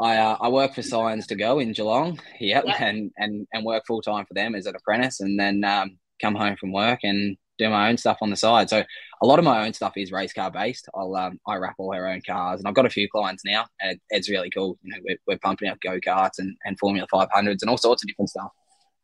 I 0.00 0.16
uh, 0.16 0.36
I 0.40 0.48
work 0.48 0.74
for 0.74 0.82
Signs 0.82 1.26
to 1.28 1.34
Go 1.34 1.58
in 1.58 1.72
Geelong. 1.72 2.20
Yep, 2.40 2.64
yep. 2.66 2.80
and 2.80 3.10
and 3.16 3.46
and 3.52 3.64
work 3.64 3.84
full 3.86 4.02
time 4.02 4.26
for 4.26 4.34
them 4.34 4.54
as 4.54 4.66
an 4.66 4.76
apprentice, 4.76 5.20
and 5.20 5.38
then 5.38 5.64
um, 5.64 5.98
come 6.20 6.34
home 6.34 6.56
from 6.56 6.72
work 6.72 7.00
and 7.02 7.36
do 7.58 7.68
my 7.68 7.88
own 7.88 7.96
stuff 7.96 8.18
on 8.22 8.30
the 8.30 8.36
side. 8.36 8.70
So 8.70 8.84
a 9.20 9.26
lot 9.26 9.38
of 9.38 9.44
my 9.44 9.66
own 9.66 9.72
stuff 9.72 9.94
is 9.96 10.12
race 10.12 10.32
car 10.32 10.50
based. 10.50 10.88
I'll 10.94 11.14
um, 11.16 11.40
I 11.46 11.56
wrap 11.56 11.74
all 11.78 11.92
our 11.92 12.06
own 12.06 12.22
cars, 12.26 12.60
and 12.60 12.68
I've 12.68 12.74
got 12.74 12.86
a 12.86 12.90
few 12.90 13.08
clients 13.08 13.44
now, 13.44 13.66
and 13.80 13.98
it's 14.10 14.30
really 14.30 14.50
cool. 14.50 14.78
You 14.82 14.92
know, 14.92 14.98
we're, 15.04 15.18
we're 15.26 15.38
pumping 15.38 15.68
out 15.68 15.80
go 15.80 15.98
karts 15.98 16.38
and, 16.38 16.56
and 16.64 16.78
Formula 16.78 17.06
Five 17.10 17.28
Hundreds 17.32 17.62
and 17.62 17.70
all 17.70 17.78
sorts 17.78 18.02
of 18.02 18.08
different 18.08 18.30
stuff. 18.30 18.50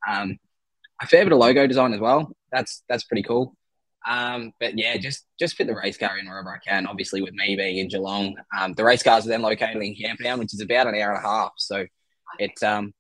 Um, 0.08 0.38
a 1.02 1.06
fair 1.06 1.24
bit 1.24 1.32
of 1.32 1.38
logo 1.38 1.66
design 1.66 1.92
as 1.92 2.00
well. 2.00 2.32
That's 2.52 2.82
that's 2.88 3.04
pretty 3.04 3.24
cool. 3.24 3.56
Um, 4.06 4.52
but 4.60 4.78
yeah, 4.78 4.96
just 4.96 5.24
just 5.38 5.56
fit 5.56 5.66
the 5.66 5.74
race 5.74 5.96
car 5.96 6.18
in 6.18 6.26
wherever 6.26 6.50
I 6.50 6.58
can. 6.58 6.86
Obviously, 6.86 7.22
with 7.22 7.32
me 7.34 7.56
being 7.56 7.78
in 7.78 7.88
Geelong, 7.88 8.36
um, 8.58 8.74
the 8.74 8.84
race 8.84 9.02
cars 9.02 9.26
are 9.26 9.30
then 9.30 9.42
located 9.42 9.82
in 9.82 9.94
Camperdown, 9.94 10.38
which 10.38 10.54
is 10.54 10.60
about 10.60 10.86
an 10.86 10.94
hour 10.94 11.14
and 11.14 11.24
a 11.24 11.26
half. 11.26 11.52
So 11.56 11.86
it 12.38 12.62
um, 12.62 12.92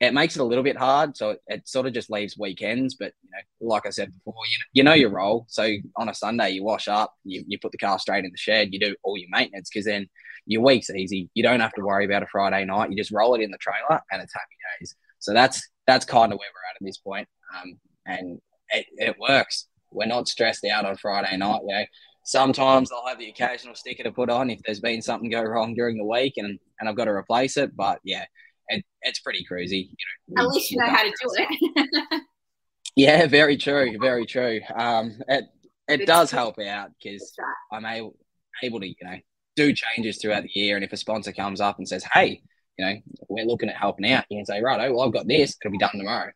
it 0.00 0.14
makes 0.14 0.36
it 0.36 0.40
a 0.40 0.44
little 0.44 0.64
bit 0.64 0.76
hard. 0.76 1.16
So 1.16 1.30
it, 1.30 1.40
it, 1.46 1.68
sort 1.68 1.86
of 1.86 1.92
just 1.92 2.10
leaves 2.10 2.36
weekends. 2.38 2.94
But 2.94 3.12
you 3.22 3.30
know, 3.30 3.68
like 3.72 3.86
I 3.86 3.90
said 3.90 4.12
before, 4.24 4.34
you 4.50 4.58
know, 4.58 4.64
you 4.72 4.82
know 4.84 4.94
your 4.94 5.10
role. 5.10 5.46
So 5.48 5.68
on 5.96 6.08
a 6.08 6.14
Sunday, 6.14 6.50
you 6.50 6.64
wash 6.64 6.88
up, 6.88 7.14
you, 7.24 7.44
you 7.46 7.58
put 7.58 7.72
the 7.72 7.78
car 7.78 7.98
straight 7.98 8.24
in 8.24 8.30
the 8.30 8.36
shed, 8.36 8.72
you 8.72 8.80
do 8.80 8.96
all 9.02 9.16
your 9.16 9.28
maintenance 9.30 9.70
because 9.72 9.86
then 9.86 10.08
your 10.46 10.62
week's 10.62 10.90
easy. 10.90 11.30
You 11.34 11.42
don't 11.42 11.60
have 11.60 11.74
to 11.74 11.82
worry 11.82 12.04
about 12.04 12.22
a 12.22 12.26
Friday 12.26 12.64
night. 12.64 12.90
You 12.90 12.96
just 12.96 13.12
roll 13.12 13.34
it 13.34 13.42
in 13.42 13.50
the 13.50 13.58
trailer, 13.58 14.00
and 14.10 14.22
it's 14.22 14.34
happy 14.34 14.56
days. 14.80 14.94
So 15.20 15.32
that's 15.32 15.68
that's 15.86 16.04
kind 16.04 16.32
of 16.32 16.38
where 16.38 16.48
we're 16.48 16.70
at 16.70 16.76
at 16.80 16.84
this 16.84 16.98
point. 16.98 17.28
Um, 17.56 17.78
and 18.06 18.40
it, 18.70 18.86
it 18.96 19.16
works 19.18 19.66
we're 19.90 20.06
not 20.06 20.28
stressed 20.28 20.64
out 20.64 20.84
on 20.84 20.96
Friday 20.96 21.36
night. 21.36 21.60
You 21.66 21.74
know, 21.74 21.84
sometimes 22.24 22.92
I'll 22.92 23.06
have 23.06 23.18
the 23.18 23.28
occasional 23.28 23.74
sticker 23.74 24.02
to 24.02 24.12
put 24.12 24.30
on 24.30 24.50
if 24.50 24.60
there's 24.64 24.80
been 24.80 25.02
something 25.02 25.30
go 25.30 25.42
wrong 25.42 25.74
during 25.74 25.96
the 25.96 26.04
week 26.04 26.34
and, 26.36 26.58
and 26.78 26.88
I've 26.88 26.96
got 26.96 27.06
to 27.06 27.12
replace 27.12 27.56
it. 27.56 27.74
But 27.76 28.00
yeah, 28.04 28.24
it, 28.68 28.84
it's 29.02 29.20
pretty 29.20 29.46
cruisy. 29.50 29.88
You 30.28 30.34
know, 30.36 30.42
At 30.42 30.48
least 30.48 30.70
you 30.70 30.78
know 30.78 30.88
how 30.88 31.02
to 31.02 31.10
do 31.10 31.28
it. 31.38 32.22
yeah, 32.96 33.26
very 33.26 33.56
true. 33.56 33.96
Very 34.00 34.26
true. 34.26 34.60
Um, 34.74 35.18
it, 35.28 35.44
it 35.88 36.06
does 36.06 36.30
help 36.30 36.58
out 36.58 36.90
because 37.02 37.34
I'm 37.72 37.86
able, 37.86 38.14
able 38.62 38.80
to, 38.80 38.88
you 38.88 38.94
know, 39.02 39.16
do 39.56 39.72
changes 39.72 40.18
throughout 40.18 40.44
the 40.44 40.50
year. 40.54 40.76
And 40.76 40.84
if 40.84 40.92
a 40.92 40.96
sponsor 40.96 41.32
comes 41.32 41.60
up 41.60 41.78
and 41.78 41.88
says, 41.88 42.04
hey, 42.12 42.42
you 42.78 42.84
know, 42.84 42.94
we're 43.28 43.44
looking 43.46 43.68
at 43.68 43.76
helping 43.76 44.10
out, 44.12 44.24
you 44.28 44.38
can 44.38 44.44
say, 44.44 44.62
right, 44.62 44.80
oh, 44.86 44.94
well, 44.94 45.06
I've 45.06 45.12
got 45.12 45.26
this, 45.26 45.56
it'll 45.60 45.72
be 45.72 45.78
done 45.78 45.96
tomorrow. 45.96 46.30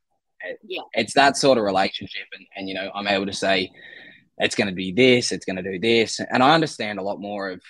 Yeah. 0.66 0.82
It's 0.94 1.14
that 1.14 1.36
sort 1.36 1.58
of 1.58 1.64
relationship. 1.64 2.26
And, 2.32 2.46
and, 2.56 2.68
you 2.68 2.74
know, 2.74 2.90
I'm 2.94 3.08
able 3.08 3.26
to 3.26 3.32
say, 3.32 3.70
it's 4.38 4.54
going 4.54 4.68
to 4.68 4.74
be 4.74 4.92
this, 4.92 5.30
it's 5.30 5.44
going 5.44 5.56
to 5.56 5.62
do 5.62 5.78
this. 5.78 6.20
And 6.20 6.42
I 6.42 6.54
understand 6.54 6.98
a 6.98 7.02
lot 7.02 7.20
more 7.20 7.50
of 7.50 7.62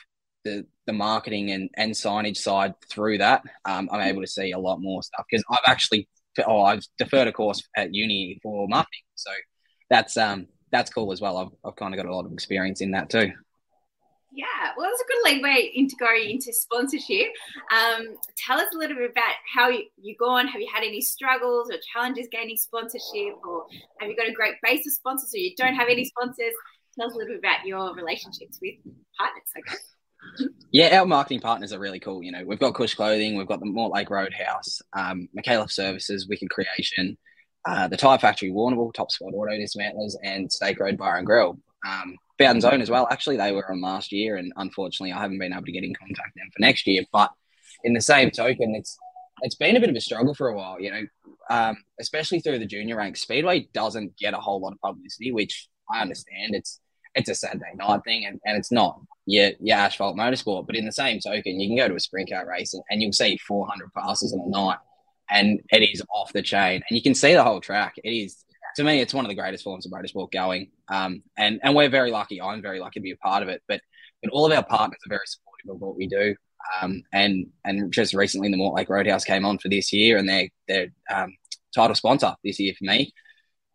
the, 0.45 0.65
the 0.87 0.93
marketing 0.93 1.51
and, 1.51 1.71
and 1.77 1.93
signage 1.93 2.37
side 2.37 2.75
through 2.89 3.19
that. 3.19 3.43
Um, 3.65 3.89
I'm 3.93 4.01
able 4.01 4.23
to 4.23 4.27
see 4.27 4.53
a 4.53 4.59
lot 4.59 4.81
more 4.81 5.03
stuff 5.03 5.27
because 5.31 5.45
I've 5.51 5.59
actually, 5.67 6.09
oh, 6.47 6.63
I've 6.63 6.83
deferred 6.99 7.29
a 7.29 7.33
course 7.33 7.63
at 7.77 7.95
uni 7.95 8.39
for 8.43 8.67
marketing. 8.69 9.03
So 9.17 9.31
that's, 9.91 10.17
um, 10.17 10.47
that's 10.71 10.91
cool 10.91 11.13
as 11.13 11.21
well. 11.21 11.37
I've, 11.37 11.51
I've 11.65 11.77
kind 11.77 11.93
of 11.93 11.99
got 11.99 12.09
a 12.09 12.15
lot 12.15 12.25
of 12.25 12.33
experience 12.33 12.81
in 12.81 12.93
that 12.93 13.11
too. 13.11 13.33
Yeah, 14.35 14.47
well, 14.77 14.89
that's 14.89 15.03
a 15.03 15.05
good 15.07 15.31
lead 15.31 15.43
way 15.43 15.71
into 15.75 15.95
going 15.97 16.31
into 16.31 16.53
sponsorship. 16.55 17.29
Um, 17.71 18.17
tell 18.37 18.59
us 18.59 18.69
a 18.75 18.79
little 18.79 18.97
bit 18.97 19.11
about 19.11 19.35
how 19.55 19.69
you, 19.69 19.85
you 20.01 20.17
gone. 20.17 20.49
Have 20.49 20.61
you 20.61 20.69
had 20.73 20.85
any 20.85 21.03
struggles 21.03 21.71
or 21.71 21.77
challenges 21.93 22.29
gaining 22.33 22.57
sponsorship, 22.57 23.35
or 23.47 23.67
have 24.01 24.09
you 24.09 24.17
got 24.17 24.29
a 24.29 24.33
great 24.33 24.55
base 24.63 24.87
of 24.87 24.93
sponsors, 24.95 25.35
or 25.35 25.39
you 25.39 25.55
don't 25.57 25.75
have 25.75 25.89
any 25.91 26.07
sponsors? 26.07 26.55
Tell 26.99 27.09
us 27.09 27.15
a 27.15 27.17
little 27.19 27.35
bit 27.35 27.41
about 27.41 27.67
your 27.67 27.95
relationships 27.95 28.59
with 28.63 28.75
partners. 29.19 29.45
I 29.55 29.61
guess. 29.69 29.93
Yeah, 30.71 31.01
our 31.01 31.07
marketing 31.07 31.41
partners 31.41 31.73
are 31.73 31.79
really 31.79 32.01
cool. 32.01 32.23
You 32.23 32.33
know, 32.33 32.45
we've 32.47 32.59
got 32.59 32.75
Cush 32.75 32.95
Clothing, 32.95 33.37
we've 33.37 33.47
got 33.47 33.61
the 33.61 33.67
Mortlake 33.67 34.09
Roadhouse, 34.09 34.81
um, 34.95 35.29
McAuliffe 35.37 35.73
Services, 35.73 36.29
Wicked 36.29 36.49
Creation, 36.49 37.19
uh, 37.67 37.89
the 37.89 37.97
Tyre 37.97 38.19
Factory, 38.19 38.51
Warrnambool, 38.51 38.95
Top 38.95 39.11
Spot 39.11 39.35
Auto 39.35 39.53
Dismantlers, 39.53 40.17
and 40.23 40.51
Stake 40.51 40.81
Road 40.81 40.97
Bar 40.97 41.19
and 41.19 41.27
Grill. 41.27 41.59
Um, 41.87 42.17
Bowden's 42.47 42.63
Zone 42.63 42.81
as 42.81 42.91
well. 42.91 43.09
Actually, 43.11 43.37
they 43.37 43.53
were 43.53 43.71
on 43.71 43.81
last 43.81 44.13
year, 44.13 44.37
and 44.37 44.53
unfortunately, 44.57 45.13
I 45.13 45.21
haven't 45.21 45.39
been 45.39 45.53
able 45.53 45.65
to 45.65 45.73
get 45.73 45.85
in 45.85 45.95
contact 45.95 46.35
them 46.37 46.49
for 46.55 46.61
next 46.61 46.87
year. 46.87 47.05
But 47.13 47.31
in 47.85 47.93
the 47.95 48.01
same 48.01 48.31
token, 48.31 48.75
it's 48.75 48.97
it's 49.43 49.55
been 49.55 49.77
a 49.77 49.81
bit 49.81 49.91
of 49.91 49.97
a 49.97 50.01
struggle 50.01 50.35
for 50.35 50.49
a 50.49 50.57
while. 50.57 50.81
You 50.81 50.91
know, 50.91 51.03
um, 51.51 51.77
especially 52.01 52.41
through 52.41 52.59
the 52.59 52.67
junior 52.67 52.97
ranks. 52.97 53.23
Speedway 53.23 53.69
doesn't 53.73 54.17
get 54.17 54.35
a 54.35 54.39
whole 54.39 54.61
lot 54.61 54.73
of 54.73 54.81
publicity, 54.81 55.33
which 55.33 55.69
I 55.91 56.01
understand. 56.01 56.55
It's 56.55 56.81
it's 57.15 57.29
a 57.29 57.35
Saturday 57.35 57.75
night 57.75 58.01
thing, 58.05 58.25
and, 58.27 58.41
and 58.45 58.57
it's 58.57 58.73
not 58.73 59.01
your 59.27 59.51
your 59.61 59.77
asphalt 59.77 60.17
motorsport. 60.17 60.67
But 60.67 60.77
in 60.77 60.87
the 60.87 60.93
same 60.93 61.21
token, 61.21 61.61
you 61.61 61.69
can 61.69 61.77
go 61.77 61.89
to 61.89 61.97
a 61.97 62.01
sprint 62.01 62.31
car 62.31 62.49
race 62.49 62.75
and, 62.75 62.83
and 62.91 63.03
you'll 63.03 63.13
see 63.13 63.39
400 63.39 63.93
passes 63.93 64.33
in 64.33 64.41
a 64.41 64.49
night, 64.49 64.79
and 65.31 65.61
it 65.71 65.83
is 65.83 66.03
off 66.15 66.33
the 66.33 66.43
chain, 66.43 66.83
and 66.89 66.97
you 66.97 67.03
can 67.03 67.15
see 67.15 67.35
the 67.35 67.45
whole 67.45 67.61
track. 67.61 67.95
It 68.03 68.11
is 68.11 68.45
to 68.77 68.85
me, 68.85 69.01
it's 69.01 69.15
one 69.15 69.25
of 69.25 69.29
the 69.29 69.35
greatest 69.35 69.65
forms 69.65 69.87
of 69.87 69.93
motorsport 69.93 70.33
going. 70.33 70.71
Um, 70.89 71.23
and 71.37 71.61
and 71.63 71.75
we're 71.75 71.89
very 71.89 72.11
lucky. 72.11 72.41
I'm 72.41 72.63
very 72.63 72.81
lucky 72.81 73.01
to 73.01 73.05
be 73.05 73.13
a 73.13 73.17
part 73.17 73.43
of 73.43 73.49
it. 73.49 73.63
But 73.69 73.81
but 74.23 74.31
all 74.33 74.47
of 74.47 74.53
our 74.53 74.65
partners 74.65 75.01
are 75.07 75.11
very 75.11 75.27
supportive 75.27 75.75
of 75.75 75.81
what 75.81 75.97
we 75.97 76.07
do. 76.07 76.35
Um, 76.81 77.03
and 77.13 77.47
and 77.65 77.93
just 77.93 78.15
recently, 78.15 78.51
the 78.51 78.57
Mortlake 78.57 78.89
Roadhouse 78.89 79.25
came 79.25 79.45
on 79.45 79.59
for 79.59 79.69
this 79.69 79.93
year, 79.93 80.17
and 80.17 80.29
they're 80.29 80.49
they're 80.69 80.89
um, 81.13 81.35
title 81.75 81.95
sponsor 81.95 82.35
this 82.45 82.59
year 82.59 82.75
for 82.79 82.85
me. 82.85 83.13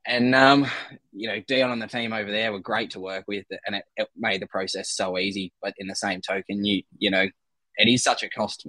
And 0.06 0.34
um, 0.34 0.66
you 1.12 1.27
know, 1.27 1.42
Dion 1.48 1.72
and 1.72 1.82
the 1.82 1.88
team 1.88 2.13
over 2.13 2.32
there 2.32 2.51
were 2.51 2.60
great 2.60 2.92
to 2.92 3.00
work 3.00 3.25
with, 3.27 3.46
and 3.66 3.75
it, 3.75 3.84
it 3.98 4.08
made 4.16 4.42
the 4.42 4.48
process 4.48 4.92
so 4.92 5.18
easy. 5.18 5.51
But 5.62 5.74
in 5.77 5.88
the 5.88 5.96
same 5.96 6.22
token, 6.22 6.63
you 6.63 6.84
you 6.98 7.12
know, 7.12 7.27
it 7.75 7.88
is 7.88 8.04
such 8.04 8.24
a 8.24 8.30
cost, 8.30 8.68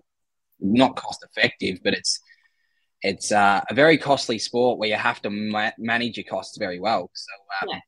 not 0.60 0.96
cost 0.96 1.24
effective, 1.24 1.78
but 1.84 1.94
it's 1.94 2.20
it's 3.02 3.30
uh, 3.32 3.60
a 3.68 3.74
very 3.74 3.98
costly 3.98 4.38
sport 4.38 4.78
where 4.78 4.88
you 4.88 4.96
have 4.96 5.22
to 5.22 5.30
ma- 5.30 5.70
manage 5.78 6.16
your 6.16 6.24
costs 6.24 6.58
very 6.58 6.80
well. 6.80 7.10
So, 7.14 7.32
um, 7.62 7.80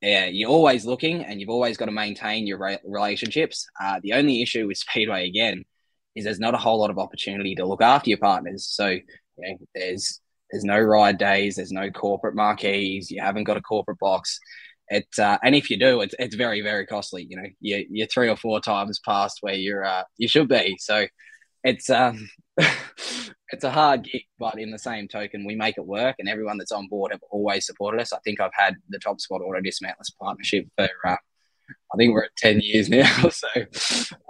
yeah. 0.00 0.08
yeah. 0.08 0.26
you're 0.26 0.50
always 0.50 0.86
looking 0.86 1.24
and 1.24 1.40
you've 1.40 1.50
always 1.50 1.76
got 1.76 1.86
to 1.86 1.92
maintain 1.92 2.46
your 2.46 2.58
re- 2.58 2.78
relationships. 2.84 3.66
Uh, 3.80 4.00
the 4.02 4.14
only 4.14 4.42
issue 4.42 4.66
with 4.66 4.78
Speedway, 4.78 5.28
again, 5.28 5.64
is 6.14 6.24
there's 6.24 6.40
not 6.40 6.54
a 6.54 6.58
whole 6.58 6.80
lot 6.80 6.90
of 6.90 6.98
opportunity 6.98 7.54
to 7.56 7.66
look 7.66 7.82
after 7.82 8.08
your 8.08 8.18
partners. 8.18 8.66
So, 8.68 8.88
you 8.88 9.02
know, 9.38 9.56
there's 9.74 10.20
there's 10.50 10.64
no 10.64 10.78
ride 10.78 11.18
days, 11.18 11.56
there's 11.56 11.72
no 11.72 11.90
corporate 11.90 12.36
marquees, 12.36 13.10
you 13.10 13.20
haven't 13.20 13.44
got 13.44 13.56
a 13.56 13.62
corporate 13.62 13.98
box. 13.98 14.38
It 14.88 15.06
uh, 15.18 15.38
and 15.42 15.54
if 15.54 15.68
you 15.68 15.78
do, 15.78 16.00
it's 16.00 16.14
it's 16.18 16.36
very 16.36 16.62
very 16.62 16.86
costly. 16.86 17.26
You 17.28 17.36
know, 17.36 17.48
you, 17.60 17.86
you're 17.90 18.06
three 18.06 18.30
or 18.30 18.36
four 18.36 18.60
times 18.60 19.00
past 19.04 19.38
where 19.40 19.54
you're 19.54 19.84
uh, 19.84 20.04
you 20.16 20.28
should 20.28 20.48
be. 20.48 20.76
So, 20.78 21.06
it's 21.64 21.90
um 21.90 22.30
it's 23.50 23.64
a 23.64 23.70
hard 23.70 24.04
gig, 24.04 24.22
but 24.38 24.58
in 24.58 24.70
the 24.70 24.78
same 24.78 25.08
token, 25.08 25.46
we 25.46 25.54
make 25.54 25.78
it 25.78 25.86
work, 25.86 26.16
and 26.18 26.28
everyone 26.28 26.58
that's 26.58 26.72
on 26.72 26.88
board 26.88 27.12
have 27.12 27.22
always 27.30 27.66
supported 27.66 28.00
us. 28.00 28.12
I 28.12 28.18
think 28.24 28.40
I've 28.40 28.54
had 28.54 28.76
the 28.88 28.98
Top 28.98 29.20
Spot 29.20 29.40
Auto 29.40 29.60
Dismantlers 29.60 30.10
partnership 30.20 30.66
for, 30.76 30.88
uh, 31.04 31.16
I 31.92 31.96
think 31.96 32.12
we're 32.12 32.24
at 32.24 32.36
10 32.36 32.60
years 32.60 32.88
now. 32.90 33.28
so 33.28 33.48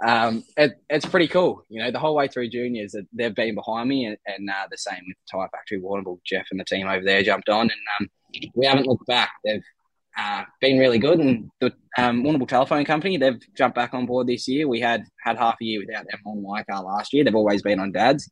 um, 0.05 0.43
it, 0.55 0.79
it's 0.89 1.05
pretty 1.05 1.27
cool. 1.27 1.63
You 1.69 1.83
know, 1.83 1.91
the 1.91 1.99
whole 1.99 2.15
way 2.15 2.27
through 2.27 2.49
juniors, 2.49 2.95
they've 3.13 3.35
been 3.35 3.55
behind 3.55 3.89
me, 3.89 4.05
and, 4.05 4.17
and 4.27 4.49
uh, 4.49 4.67
the 4.69 4.77
same 4.77 5.01
with 5.07 5.17
Tyre 5.31 5.49
Factory 5.51 5.79
Warrnambool. 5.79 6.19
Jeff 6.25 6.47
and 6.51 6.59
the 6.59 6.65
team 6.65 6.87
over 6.87 7.03
there 7.03 7.23
jumped 7.23 7.49
on, 7.49 7.61
and 7.61 7.71
um, 7.99 8.09
we 8.55 8.65
haven't 8.65 8.87
looked 8.87 9.07
back. 9.07 9.31
They've 9.43 9.63
uh, 10.17 10.43
been 10.61 10.79
really 10.79 10.99
good. 10.99 11.19
And 11.19 11.49
the 11.59 11.73
um, 11.97 12.23
Telephone 12.47 12.85
Company, 12.85 13.17
they've 13.17 13.39
jumped 13.55 13.75
back 13.75 13.93
on 13.93 14.05
board 14.05 14.27
this 14.27 14.47
year. 14.47 14.67
We 14.67 14.79
had 14.79 15.05
had 15.23 15.37
half 15.37 15.55
a 15.61 15.65
year 15.65 15.79
without 15.79 16.05
them 16.09 16.19
on 16.25 16.43
my 16.43 16.63
car 16.63 16.83
last 16.83 17.13
year. 17.13 17.23
They've 17.23 17.35
always 17.35 17.61
been 17.61 17.79
on 17.79 17.91
Dad's. 17.91 18.29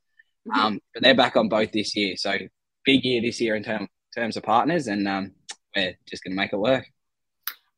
Um, 0.54 0.80
but 0.94 1.04
they're 1.04 1.16
back 1.16 1.36
on 1.36 1.50
both 1.50 1.72
this 1.72 1.96
year. 1.96 2.16
So 2.18 2.38
big 2.86 3.04
year 3.04 3.22
this 3.22 3.42
year 3.42 3.56
in 3.56 3.64
term, 3.64 3.88
terms 4.16 4.38
of 4.38 4.44
partners, 4.44 4.88
and 4.88 5.08
um, 5.08 5.32
we're 5.76 5.96
just 6.08 6.24
going 6.24 6.32
to 6.32 6.38
make 6.38 6.54
it 6.54 6.58
work. 6.58 6.86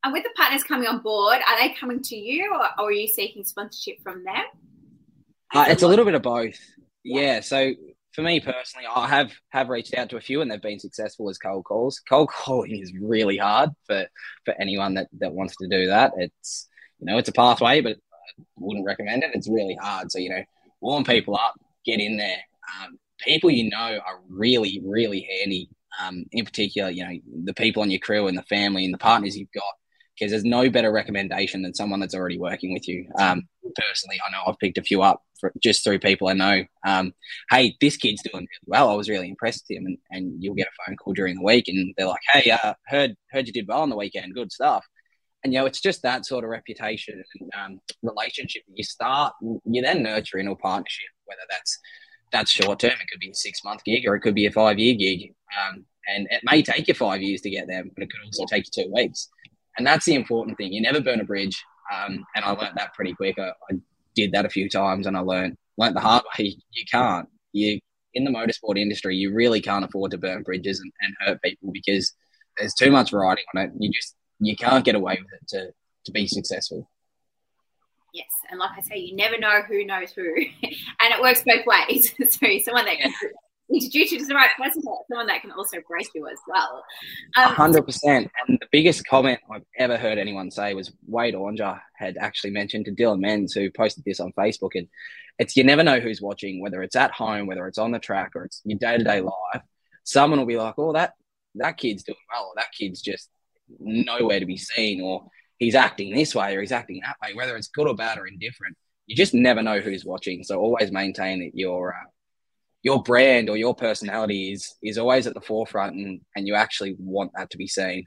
And 0.04 0.14
with 0.14 0.24
the 0.24 0.30
partners 0.36 0.64
coming 0.64 0.88
on 0.88 1.00
board, 1.00 1.40
are 1.48 1.58
they 1.60 1.74
coming 1.74 2.02
to 2.02 2.16
you, 2.16 2.54
or, 2.54 2.66
or 2.80 2.90
are 2.90 2.92
you 2.92 3.08
seeking 3.08 3.44
sponsorship 3.44 4.02
from 4.04 4.24
them? 4.24 4.44
Uh, 5.54 5.66
it's 5.70 5.84
a 5.84 5.88
little 5.88 6.06
bit 6.06 6.14
of 6.14 6.22
both. 6.22 6.60
Yeah. 7.04 7.22
yeah. 7.22 7.40
So 7.40 7.74
for 8.14 8.22
me 8.22 8.40
personally, 8.40 8.88
I 8.94 9.08
have 9.08 9.32
have 9.50 9.70
reached 9.70 9.94
out 9.96 10.10
to 10.10 10.18
a 10.18 10.22
few, 10.22 10.42
and 10.42 10.50
they've 10.50 10.62
been 10.62 10.80
successful 10.80 11.30
as 11.30 11.38
cold 11.38 11.66
calls. 11.66 12.02
Cold 12.08 12.30
calling 12.34 12.80
is 12.80 12.94
really 13.00 13.38
hard 13.38 13.70
for 13.86 14.06
for 14.44 14.54
anyone 14.60 14.96
that 14.96 15.08
that 15.20 15.34
wants 15.34 15.56
to 15.58 15.68
do 15.68 15.88
that. 15.88 16.14
It's 16.18 16.68
you 17.00 17.06
know 17.06 17.18
it's 17.18 17.30
a 17.30 17.34
pathway, 17.34 17.82
but 17.82 17.98
I 17.98 18.44
wouldn't 18.58 18.86
recommend 18.86 19.24
it. 19.24 19.32
It's 19.34 19.50
really 19.50 19.78
hard. 19.80 20.12
So 20.12 20.20
you 20.20 20.30
know, 20.30 20.44
warm 20.82 21.04
people 21.04 21.36
up, 21.36 21.60
get 21.86 22.00
in 22.00 22.18
there, 22.18 22.40
um, 22.68 22.98
people 23.20 23.50
you 23.50 23.70
know 23.70 24.00
are 24.06 24.20
really, 24.30 24.82
really 24.86 25.28
handy. 25.40 25.70
Um, 26.00 26.26
in 26.32 26.46
particular, 26.46 26.92
you 26.92 27.04
know, 27.04 27.18
the 27.46 27.54
people 27.54 27.82
on 27.82 27.90
your 27.90 28.00
crew 28.00 28.28
and 28.28 28.38
the 28.38 28.44
family 28.44 28.86
and 28.86 28.94
the 28.94 29.00
partners 29.00 29.36
you've 29.36 29.52
got, 29.52 29.64
because 30.14 30.32
there's 30.32 30.44
no 30.44 30.70
better 30.70 30.92
recommendation 30.92 31.64
than 31.64 31.74
someone 31.74 32.00
that's 32.00 32.14
already 32.14 32.38
working 32.38 32.72
with 32.72 32.88
you. 32.88 33.10
Um, 33.20 33.48
personally, 33.76 34.20
I 34.26 34.32
know 34.32 34.44
I've 34.46 34.60
picked 34.60 34.78
a 34.78 34.84
few 34.84 35.02
up 35.02 35.24
for, 35.40 35.52
just 35.62 35.84
through 35.84 36.00
people 36.00 36.28
I 36.28 36.34
know. 36.34 36.64
Um, 36.86 37.14
hey, 37.50 37.76
this 37.82 37.98
kid's 37.98 38.22
doing 38.22 38.44
really 38.44 38.68
well. 38.68 38.90
I 38.90 38.96
was 38.96 39.10
really 39.10 39.30
impressed 39.30 39.66
with 39.68 39.78
him, 39.78 39.86
and, 39.88 39.98
and 40.12 40.44
you'll 40.44 40.56
get 40.56 40.68
a 40.68 40.86
phone 40.86 40.98
call 40.98 41.14
during 41.14 41.36
the 41.36 41.44
week, 41.44 41.68
and 41.68 41.94
they're 41.98 42.08
like, 42.08 42.22
"Hey, 42.32 42.52
uh, 42.52 42.74
heard 42.86 43.16
heard 43.32 43.48
you 43.48 43.54
did 43.54 43.68
well 43.68 43.82
on 43.82 43.90
the 43.90 43.98
weekend. 43.98 44.36
Good 44.36 44.52
stuff." 44.52 44.86
And 45.44 45.54
you 45.54 45.60
know, 45.60 45.66
it's 45.66 45.82
just 45.82 46.02
that 46.02 46.26
sort 46.26 46.44
of 46.44 46.50
reputation 46.50 47.24
and 47.40 47.52
um, 47.58 47.80
relationship 48.02 48.64
that 48.68 48.74
you 48.76 48.84
start. 48.84 49.34
You 49.42 49.82
then 49.82 50.04
nurture 50.04 50.40
into 50.40 50.52
a 50.52 50.56
partnership, 50.56 51.08
whether 51.26 51.42
that's 51.50 51.80
that's 52.32 52.52
short 52.52 52.80
term. 52.80 52.92
It 52.92 53.10
could 53.10 53.20
be 53.20 53.30
a 53.30 53.36
six 53.36 53.64
month 53.64 53.84
gig 53.84 54.08
or 54.08 54.16
it 54.16 54.22
could 54.22 54.36
be 54.36 54.46
a 54.46 54.52
five 54.52 54.80
year 54.80 54.96
gig. 54.96 55.34
Um, 55.58 55.86
and 56.08 56.28
it 56.32 56.42
may 56.44 56.62
take 56.62 56.88
you 56.88 56.94
five 56.94 57.22
years 57.22 57.42
to 57.42 57.50
get 57.50 57.68
there, 57.68 57.84
but 57.84 58.04
it 58.04 58.10
could 58.10 58.26
also 58.26 58.46
take 58.46 58.66
you 58.66 58.84
two 58.84 58.92
weeks. 58.94 59.30
And 59.78 59.86
that's 59.86 60.06
the 60.06 60.16
important 60.16 60.58
thing. 60.58 60.74
You 60.74 60.82
never 60.82 61.02
burn 61.02 61.20
a 61.20 61.26
bridge. 61.26 61.64
Um, 61.94 62.26
and 62.36 62.44
I 62.44 62.52
learned 62.52 62.78
that 62.78 62.94
pretty 62.94 63.14
quick. 63.14 63.38
I, 63.40 63.50
I, 63.72 63.78
did 64.16 64.32
that 64.32 64.48
a 64.48 64.50
few 64.50 64.68
times 64.68 65.06
and 65.06 65.16
I 65.16 65.20
learned 65.20 65.56
learned 65.78 65.96
the 65.96 66.02
hard 66.02 66.24
way. 66.40 66.56
You 66.72 66.84
can't. 66.92 67.30
You 67.54 67.80
in 68.16 68.24
the 68.24 68.32
motorsport 68.32 68.80
industry, 68.80 69.16
you 69.16 69.32
really 69.32 69.62
can't 69.62 69.86
afford 69.86 70.10
to 70.10 70.18
burn 70.18 70.42
bridges 70.42 70.80
and, 70.80 70.92
and 71.02 71.14
hurt 71.20 71.42
people 71.44 71.72
because 71.72 72.14
there's 72.58 72.74
too 72.74 72.90
much 72.90 73.14
riding 73.14 73.44
on 73.56 73.62
it. 73.62 73.72
You 73.80 73.92
just 73.92 74.16
you 74.40 74.56
can't 74.56 74.84
get 74.84 74.96
away 74.96 75.20
with 75.22 75.40
it 75.40 75.48
to 75.50 75.72
to 76.06 76.12
be 76.12 76.26
successful. 76.26 76.90
Yes, 78.14 78.30
and 78.50 78.60
like 78.60 78.72
I 78.78 78.82
say, 78.82 78.98
you 78.98 79.16
never 79.16 79.38
know 79.38 79.62
who 79.68 79.86
knows 79.86 80.12
who, 80.12 80.24
and 80.64 81.14
it 81.14 81.22
works 81.22 81.44
both 81.46 81.66
ways. 81.66 82.14
so 82.30 82.48
someone 82.64 82.86
that 82.86 82.98
can 83.00 83.14
introduce 83.74 84.12
you 84.12 84.20
to 84.20 84.26
the 84.26 84.34
right 84.34 84.50
person, 84.58 84.82
someone 85.10 85.28
that 85.28 85.42
can 85.42 85.52
also 85.52 85.78
break 85.88 86.08
you 86.16 86.28
as 86.28 86.38
well. 86.48 86.84
Um, 87.36 87.54
hundred 87.54 87.84
percent. 87.84 88.32
And 88.48 88.58
the 88.60 88.68
biggest 88.72 89.06
comment 89.08 89.40
I've 89.52 89.66
ever 89.78 89.98
heard 89.98 90.18
anyone 90.18 90.52
say 90.52 90.74
was 90.74 90.92
Wade 91.06 91.36
Oranger 91.36 91.80
had 91.96 92.18
actually 92.18 92.52
mentioned 92.52 92.86
to 92.86 92.92
Dylan 92.92 93.20
Menz, 93.20 93.54
who 93.54 93.70
posted 93.72 94.04
this 94.06 94.20
on 94.20 94.32
Facebook, 94.34 94.72
and 94.76 94.88
it's 95.40 95.56
you 95.56 95.64
never 95.64 95.84
know 95.84 96.00
who's 96.00 96.22
watching, 96.22 96.62
whether 96.62 96.82
it's 96.82 96.96
at 96.96 97.12
home, 97.12 97.48
whether 97.48 97.68
it's 97.68 97.78
on 97.78 97.92
the 97.92 98.00
track, 98.00 98.32
or 98.36 98.46
it's 98.46 98.62
your 98.64 98.80
day 98.80 98.98
to 98.98 99.04
day 99.04 99.22
life. 99.22 99.62
Someone 100.04 100.40
will 100.40 100.48
be 100.48 100.58
like, 100.58 100.76
"Oh, 100.78 100.94
that 100.94 101.14
that 101.56 101.78
kid's 101.78 102.04
doing 102.04 102.18
well," 102.34 102.46
or 102.46 102.54
"That 102.56 102.72
kid's 102.72 103.02
just 103.02 103.30
nowhere 103.80 104.40
to 104.40 104.46
be 104.46 104.58
seen," 104.58 105.02
or 105.02 105.28
he's 105.58 105.76
acting 105.76 106.14
this 106.14 106.36
way 106.36 106.56
or 106.56 106.62
he's 106.62 106.72
acting 106.72 107.02
that 107.04 107.18
way, 107.22 107.36
whether 107.36 107.56
it's 107.56 107.68
good 107.68 107.88
or 107.88 107.96
bad 107.96 108.18
or 108.18 108.28
indifferent. 108.28 108.78
You 109.06 109.16
just 109.16 109.34
never 109.34 109.62
know 109.62 109.80
who's 109.80 110.06
watching. 110.06 110.44
So 110.44 110.60
always 110.60 110.92
maintain 110.92 111.40
that 111.40 111.52
your 111.54 111.94
uh, 111.94 112.10
your 112.84 113.02
brand 113.02 113.50
or 113.50 113.58
your 113.58 113.76
personality 113.76 114.52
is 114.52 114.76
is 114.84 114.98
always 114.98 115.28
at 115.28 115.34
the 115.34 115.42
forefront, 115.42 115.96
and 115.96 116.22
and 116.36 116.48
you 116.48 116.56
actually 116.56 116.96
want 117.00 117.32
that 117.36 117.50
to 117.52 117.58
be 117.58 117.68
seen. 117.68 118.06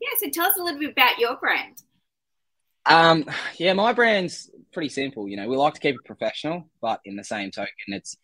Yeah. 0.00 0.08
So 0.18 0.30
tell 0.30 0.46
us 0.46 0.56
a 0.58 0.62
little 0.62 0.80
bit 0.80 0.92
about 0.92 1.18
your 1.18 1.36
brand. 1.36 1.76
Um, 2.86 3.26
yeah, 3.58 3.74
my 3.74 3.92
brand's 3.92 4.50
pretty 4.72 4.88
simple. 4.88 5.28
You 5.28 5.36
know, 5.36 5.48
we 5.48 5.56
like 5.56 5.74
to 5.74 5.80
keep 5.80 5.94
it 5.94 6.04
professional, 6.06 6.70
but 6.80 7.00
in 7.04 7.16
the 7.16 7.24
same 7.24 7.50
token, 7.50 7.68
it's 7.88 8.16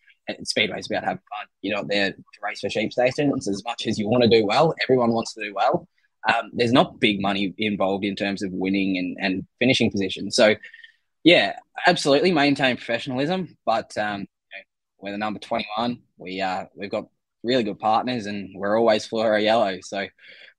Speedway's 0.43 0.87
about 0.89 1.03
having 1.03 1.21
fun. 1.29 1.47
You're 1.61 1.77
not 1.77 1.87
there 1.87 2.11
to 2.11 2.23
race 2.41 2.59
for 2.59 2.69
sheep 2.69 2.91
stations 2.91 3.47
as 3.47 3.63
much 3.63 3.87
as 3.87 3.97
you 3.97 4.09
want 4.09 4.23
to 4.23 4.29
do 4.29 4.45
well. 4.45 4.73
Everyone 4.83 5.13
wants 5.13 5.33
to 5.35 5.43
do 5.43 5.53
well. 5.53 5.87
Um, 6.27 6.51
there's 6.53 6.71
not 6.71 6.99
big 6.99 7.21
money 7.21 7.53
involved 7.57 8.03
in 8.05 8.15
terms 8.15 8.43
of 8.43 8.51
winning 8.51 8.97
and, 8.97 9.17
and 9.19 9.47
finishing 9.59 9.91
positions. 9.91 10.35
So, 10.35 10.55
yeah, 11.23 11.57
absolutely 11.85 12.31
maintain 12.31 12.77
professionalism, 12.77 13.57
but 13.65 13.97
um, 13.97 14.21
you 14.21 14.25
know, 14.25 14.63
we're 14.99 15.11
the 15.11 15.17
number 15.17 15.39
21. 15.39 15.99
We 16.17 16.41
uh, 16.41 16.65
we've 16.75 16.91
got 16.91 17.07
really 17.43 17.63
good 17.63 17.79
partners, 17.79 18.25
and 18.25 18.49
we're 18.55 18.77
always 18.77 19.07
fluoro 19.07 19.41
yellow. 19.41 19.79
So 19.81 20.07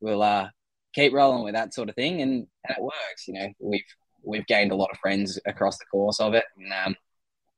we'll 0.01 0.23
uh, 0.23 0.49
keep 0.95 1.13
rolling 1.13 1.45
with 1.45 1.55
that 1.55 1.75
sort 1.75 1.89
of 1.89 1.95
thing, 1.95 2.23
and, 2.23 2.47
and 2.65 2.77
it 2.77 2.83
works. 2.83 3.27
You 3.27 3.35
know, 3.35 3.49
we've 3.61 3.83
we've 4.23 4.47
gained 4.47 4.73
a 4.73 4.77
lot 4.77 4.91
of 4.91 4.99
friends 4.99 5.39
across 5.47 5.79
the 5.79 5.87
course 5.87 6.21
of 6.21 6.35
it, 6.35 6.45
and 6.57 6.73
um, 6.73 6.97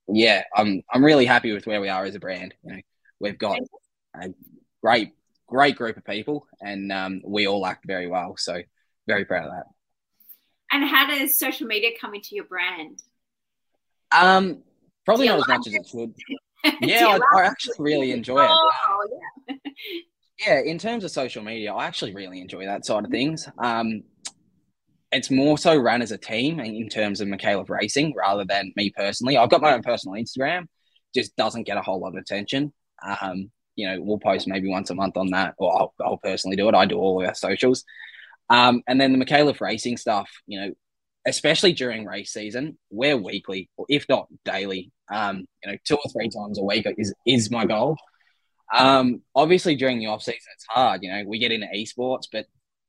yeah, 0.08 0.44
I'm 0.54 0.82
I'm 0.92 1.04
really 1.04 1.26
happy 1.26 1.52
with 1.52 1.66
where 1.66 1.80
we 1.80 1.88
are 1.88 2.04
as 2.04 2.14
a 2.14 2.20
brand. 2.20 2.54
You 2.62 2.72
know, 2.72 2.80
we've 3.18 3.38
got 3.38 3.58
a 4.14 4.30
great 4.82 5.12
great 5.50 5.76
group 5.76 5.96
of 5.96 6.04
people, 6.04 6.46
and 6.60 6.90
um, 6.92 7.20
we 7.24 7.46
all 7.46 7.66
act 7.66 7.84
very 7.86 8.06
well. 8.06 8.36
So 8.38 8.62
very 9.06 9.24
proud 9.24 9.46
of 9.46 9.52
that. 9.52 9.66
And 10.72 10.84
how 10.88 11.08
does 11.08 11.38
social 11.38 11.66
media 11.66 11.90
come 12.00 12.14
into 12.14 12.36
your 12.36 12.44
brand? 12.44 13.02
Um, 14.12 14.62
probably 15.04 15.26
not 15.26 15.38
as 15.38 15.48
much 15.48 15.66
as 15.66 15.74
it 15.74 15.86
should. 15.88 16.14
yeah, 16.80 17.18
I, 17.32 17.38
I, 17.38 17.44
actually 17.44 17.74
really 17.78 18.12
enjoy 18.12 18.44
it. 18.44 18.50
Oh, 18.50 19.08
yeah. 19.48 19.56
yeah, 20.46 20.60
in 20.60 20.78
terms 20.78 21.04
of 21.04 21.10
social 21.10 21.42
media, 21.42 21.72
I 21.72 21.86
actually 21.86 22.14
really 22.14 22.40
enjoy 22.40 22.66
that 22.66 22.84
side 22.86 23.04
of 23.04 23.10
things. 23.10 23.48
Um, 23.58 24.04
it's 25.10 25.30
more 25.30 25.58
so 25.58 25.76
run 25.76 26.02
as 26.02 26.12
a 26.12 26.18
team 26.18 26.60
in 26.60 26.88
terms 26.88 27.20
of 27.20 27.26
Mikhailov 27.26 27.68
Racing 27.68 28.14
rather 28.16 28.44
than 28.44 28.72
me 28.76 28.92
personally. 28.96 29.36
I've 29.36 29.50
got 29.50 29.60
my 29.60 29.72
own 29.72 29.82
personal 29.82 30.14
Instagram, 30.22 30.66
just 31.14 31.34
doesn't 31.36 31.64
get 31.64 31.76
a 31.76 31.82
whole 31.82 31.98
lot 31.98 32.14
of 32.14 32.22
attention. 32.22 32.72
Um, 33.02 33.50
you 33.80 33.88
know, 33.88 34.00
we'll 34.00 34.18
post 34.18 34.46
maybe 34.46 34.68
once 34.68 34.90
a 34.90 34.94
month 34.94 35.16
on 35.16 35.30
that, 35.30 35.54
or 35.58 35.72
I'll, 35.78 35.94
I'll 36.04 36.18
personally 36.18 36.56
do 36.56 36.68
it. 36.68 36.74
I 36.74 36.84
do 36.84 36.98
all 36.98 37.24
our 37.24 37.34
socials. 37.34 37.84
Um, 38.50 38.82
and 38.86 39.00
then 39.00 39.12
the 39.12 39.24
Mikhailov 39.24 39.60
Racing 39.60 39.96
stuff, 39.96 40.28
you 40.46 40.60
know, 40.60 40.74
especially 41.26 41.72
during 41.72 42.04
race 42.04 42.32
season, 42.32 42.76
we're 42.90 43.16
weekly, 43.16 43.70
or 43.76 43.86
if 43.88 44.06
not 44.08 44.26
daily. 44.44 44.92
Um, 45.10 45.46
you 45.64 45.72
know, 45.72 45.78
two 45.84 45.96
or 45.96 46.10
three 46.12 46.28
times 46.28 46.58
a 46.58 46.62
week 46.62 46.86
is 46.98 47.14
is 47.26 47.50
my 47.50 47.64
goal. 47.64 47.96
Um, 48.76 49.22
obviously 49.34 49.74
during 49.76 49.98
the 49.98 50.06
off 50.06 50.22
season, 50.22 50.52
it's 50.54 50.66
hard. 50.68 51.02
You 51.02 51.10
know, 51.10 51.24
we 51.26 51.38
get 51.38 51.52
into 51.52 51.66
esports, 51.74 52.26
but 52.30 52.46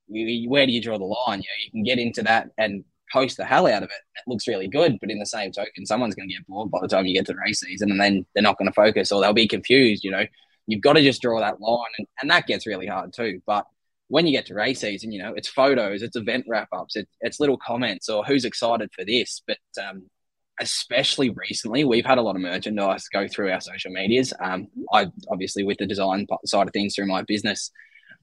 where 0.07 0.65
do 0.65 0.71
you 0.71 0.81
draw 0.81 0.98
the 0.98 1.05
line? 1.05 1.39
You 1.39 1.50
know, 1.50 1.63
you 1.65 1.71
can 1.71 1.83
get 1.83 2.00
into 2.00 2.21
that 2.24 2.50
and 2.57 2.83
post 3.12 3.38
the 3.38 3.45
hell 3.45 3.67
out 3.67 3.83
of 3.83 3.89
it. 3.89 4.01
It 4.15 4.24
looks 4.27 4.48
really 4.48 4.67
good, 4.67 4.98
but 5.00 5.10
in 5.10 5.19
the 5.19 5.25
same 5.25 5.51
token, 5.51 5.86
someone's 5.86 6.15
going 6.15 6.29
to 6.29 6.36
get 6.36 6.48
bored 6.48 6.71
by 6.71 6.79
the 6.81 6.88
time 6.88 7.05
you 7.05 7.15
get 7.15 7.25
to 7.27 7.33
the 7.33 7.39
race 7.45 7.60
season, 7.60 7.91
and 7.91 8.00
then 8.00 8.25
they're 8.33 8.43
not 8.43 8.57
going 8.57 8.69
to 8.69 8.74
focus 8.74 9.12
or 9.12 9.21
they'll 9.21 9.33
be 9.33 9.48
confused. 9.48 10.03
You 10.03 10.12
know, 10.12 10.25
you've 10.72 10.82
got 10.82 10.94
to 10.94 11.01
just 11.01 11.22
draw 11.22 11.40
that 11.40 11.62
line, 11.62 11.92
and, 11.98 12.08
and 12.22 12.32
that 12.32 12.48
gets 12.48 12.68
really 12.68 12.88
hard 12.88 13.13
too. 13.13 13.42
But 13.46 13.66
when 14.08 14.25
you 14.25 14.32
get 14.32 14.46
to 14.48 14.54
race 14.54 14.82
season, 14.82 15.12
you 15.12 15.22
know, 15.22 15.34
it's 15.36 15.48
photos, 15.48 16.01
it's 16.01 16.16
event 16.16 16.46
wrap 16.48 16.70
ups, 16.74 16.96
it, 16.96 17.08
it's 17.22 17.40
little 17.40 17.57
comments 17.57 18.10
or 18.10 18.24
who's 18.25 18.46
excited 18.46 18.90
for 18.94 19.05
this. 19.05 19.42
But 19.48 19.57
um, 19.81 20.10
especially 20.60 21.29
recently, 21.29 21.86
we've 21.86 22.05
had 22.05 22.18
a 22.18 22.22
lot 22.22 22.36
of 22.36 22.42
merchandise 22.42 23.07
go 23.07 23.27
through 23.27 23.51
our 23.51 23.62
social 23.62 23.92
medias. 23.92 24.34
Um, 24.40 24.68
I 24.94 25.07
obviously 25.29 25.64
with 25.64 25.77
the 25.77 25.88
design 25.88 26.27
side 26.46 26.68
of 26.68 26.74
things 26.74 26.96
through 26.96 27.07
my 27.07 27.22
business 27.22 27.72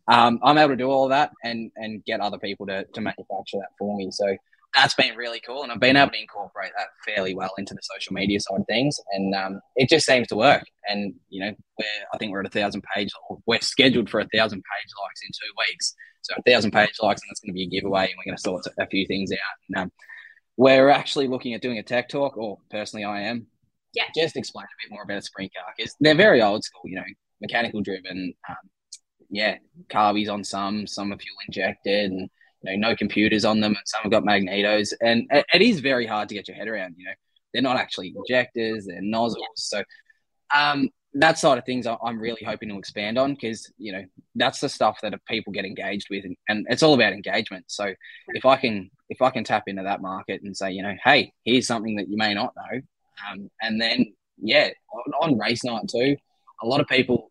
um, 0.08 0.40
I'm 0.42 0.56
able 0.56 0.70
to 0.70 0.76
do 0.76 0.90
all 0.90 1.08
that 1.08 1.32
and 1.44 1.70
and 1.76 2.04
get 2.04 2.20
other 2.20 2.38
people 2.38 2.66
to, 2.66 2.84
to 2.84 3.00
manufacture 3.00 3.58
that 3.58 3.68
for 3.78 3.96
me. 3.96 4.10
So 4.10 4.36
that's 4.78 4.94
been 4.94 5.16
really 5.16 5.40
cool, 5.40 5.62
and 5.64 5.72
I've 5.72 5.80
been 5.80 5.96
able 5.96 6.12
to 6.12 6.20
incorporate 6.20 6.70
that 6.76 6.88
fairly 7.04 7.34
well 7.34 7.50
into 7.58 7.74
the 7.74 7.80
social 7.82 8.14
media 8.14 8.38
side 8.38 8.60
of 8.60 8.66
things, 8.66 8.98
and 9.12 9.34
um, 9.34 9.60
it 9.76 9.88
just 9.88 10.06
seems 10.06 10.28
to 10.28 10.36
work. 10.36 10.62
And 10.88 11.14
you 11.28 11.44
know, 11.44 11.52
we're 11.78 11.86
I 12.14 12.18
think 12.18 12.32
we're 12.32 12.40
at 12.40 12.46
a 12.46 12.50
thousand 12.50 12.84
page, 12.94 13.10
or 13.28 13.38
we're 13.46 13.60
scheduled 13.60 14.08
for 14.08 14.20
a 14.20 14.28
thousand 14.34 14.58
page 14.58 14.90
likes 15.02 15.22
in 15.22 15.30
two 15.32 15.52
weeks. 15.68 15.94
So 16.22 16.34
a 16.38 16.50
thousand 16.50 16.72
page 16.72 16.94
likes, 17.02 17.22
and 17.22 17.30
that's 17.30 17.40
going 17.40 17.50
to 17.50 17.54
be 17.54 17.64
a 17.64 17.68
giveaway, 17.68 18.04
and 18.04 18.14
we're 18.18 18.30
going 18.30 18.36
to 18.36 18.42
sort 18.42 18.66
a 18.78 18.86
few 18.86 19.06
things 19.06 19.32
out. 19.32 19.38
And, 19.68 19.84
um, 19.84 19.92
we're 20.56 20.90
actually 20.90 21.28
looking 21.28 21.54
at 21.54 21.62
doing 21.62 21.78
a 21.78 21.82
tech 21.82 22.08
talk, 22.08 22.36
or 22.36 22.58
personally, 22.70 23.04
I 23.04 23.22
am. 23.22 23.46
Yeah. 23.94 24.04
Just 24.14 24.36
explain 24.36 24.64
a 24.64 24.82
bit 24.82 24.92
more 24.92 25.02
about 25.02 25.18
a 25.18 25.22
sprint 25.22 25.52
car 25.54 25.72
because 25.76 25.94
they're 26.00 26.14
very 26.14 26.42
old 26.42 26.64
school, 26.64 26.82
you 26.84 26.96
know, 26.96 27.04
mechanical 27.40 27.80
driven, 27.80 28.34
um, 28.48 28.56
yeah, 29.30 29.56
carbies 29.88 30.30
on 30.30 30.42
some, 30.44 30.86
some 30.86 31.12
are 31.12 31.18
fuel 31.18 31.36
injected, 31.46 32.10
and 32.10 32.28
you 32.62 32.76
know, 32.78 32.88
no 32.88 32.96
computers 32.96 33.44
on 33.44 33.60
them, 33.60 33.72
and 33.72 33.86
some 33.86 34.02
have 34.02 34.12
got 34.12 34.24
magnetos, 34.24 34.92
and 35.00 35.26
it, 35.30 35.46
it 35.52 35.62
is 35.62 35.80
very 35.80 36.06
hard 36.06 36.28
to 36.28 36.34
get 36.34 36.48
your 36.48 36.56
head 36.56 36.68
around. 36.68 36.94
You 36.98 37.06
know, 37.06 37.12
they're 37.52 37.62
not 37.62 37.76
actually 37.76 38.14
injectors; 38.16 38.86
they're 38.86 39.00
nozzles. 39.00 39.44
So, 39.56 39.82
um, 40.54 40.90
that 41.14 41.38
side 41.38 41.58
of 41.58 41.64
things, 41.64 41.86
I'm 41.86 42.20
really 42.20 42.44
hoping 42.44 42.68
to 42.68 42.78
expand 42.78 43.18
on 43.18 43.34
because 43.34 43.70
you 43.78 43.92
know 43.92 44.04
that's 44.34 44.60
the 44.60 44.68
stuff 44.68 44.98
that 45.02 45.14
people 45.26 45.52
get 45.52 45.64
engaged 45.64 46.08
with, 46.10 46.24
and, 46.24 46.36
and 46.48 46.66
it's 46.68 46.82
all 46.82 46.94
about 46.94 47.12
engagement. 47.12 47.64
So, 47.68 47.94
if 48.28 48.44
I 48.44 48.56
can, 48.56 48.90
if 49.08 49.22
I 49.22 49.30
can 49.30 49.44
tap 49.44 49.64
into 49.66 49.82
that 49.82 50.02
market 50.02 50.42
and 50.42 50.56
say, 50.56 50.72
you 50.72 50.82
know, 50.82 50.94
hey, 51.04 51.32
here's 51.44 51.66
something 51.66 51.96
that 51.96 52.08
you 52.08 52.16
may 52.16 52.34
not 52.34 52.54
know, 52.56 52.80
um, 53.30 53.50
and 53.62 53.80
then 53.80 54.14
yeah, 54.40 54.70
on, 54.92 55.30
on 55.30 55.38
race 55.38 55.64
night 55.64 55.88
too, 55.88 56.16
a 56.62 56.66
lot 56.66 56.80
of 56.80 56.88
people 56.88 57.27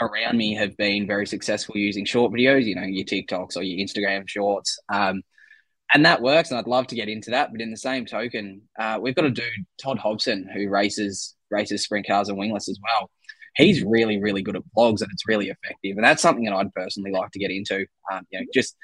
around 0.00 0.36
me 0.36 0.54
have 0.54 0.76
been 0.76 1.06
very 1.06 1.26
successful 1.26 1.76
using 1.76 2.04
short 2.04 2.32
videos, 2.32 2.64
you 2.64 2.74
know, 2.74 2.82
your 2.82 3.04
TikToks 3.04 3.56
or 3.56 3.62
your 3.62 3.84
Instagram 3.86 4.28
shorts. 4.28 4.78
Um, 4.92 5.22
and 5.92 6.04
that 6.06 6.22
works, 6.22 6.50
and 6.50 6.58
I'd 6.58 6.66
love 6.66 6.86
to 6.88 6.94
get 6.94 7.08
into 7.08 7.30
that. 7.30 7.52
But 7.52 7.60
in 7.60 7.70
the 7.70 7.76
same 7.76 8.06
token, 8.06 8.62
uh, 8.78 8.98
we've 9.00 9.14
got 9.14 9.26
a 9.26 9.30
dude, 9.30 9.44
Todd 9.80 9.98
Hobson, 9.98 10.48
who 10.52 10.68
races 10.68 11.36
races 11.50 11.84
sprint 11.84 12.06
cars 12.06 12.28
and 12.28 12.38
wingless 12.38 12.68
as 12.68 12.78
well. 12.82 13.10
He's 13.56 13.84
really, 13.84 14.20
really 14.20 14.42
good 14.42 14.56
at 14.56 14.62
vlogs 14.76 15.00
and 15.00 15.10
it's 15.12 15.28
really 15.28 15.48
effective. 15.48 15.96
And 15.96 16.04
that's 16.04 16.20
something 16.20 16.44
that 16.46 16.54
I'd 16.54 16.74
personally 16.74 17.12
like 17.12 17.30
to 17.30 17.38
get 17.38 17.52
into. 17.52 17.86
Um, 18.10 18.26
you 18.30 18.40
know, 18.40 18.46
just 18.52 18.74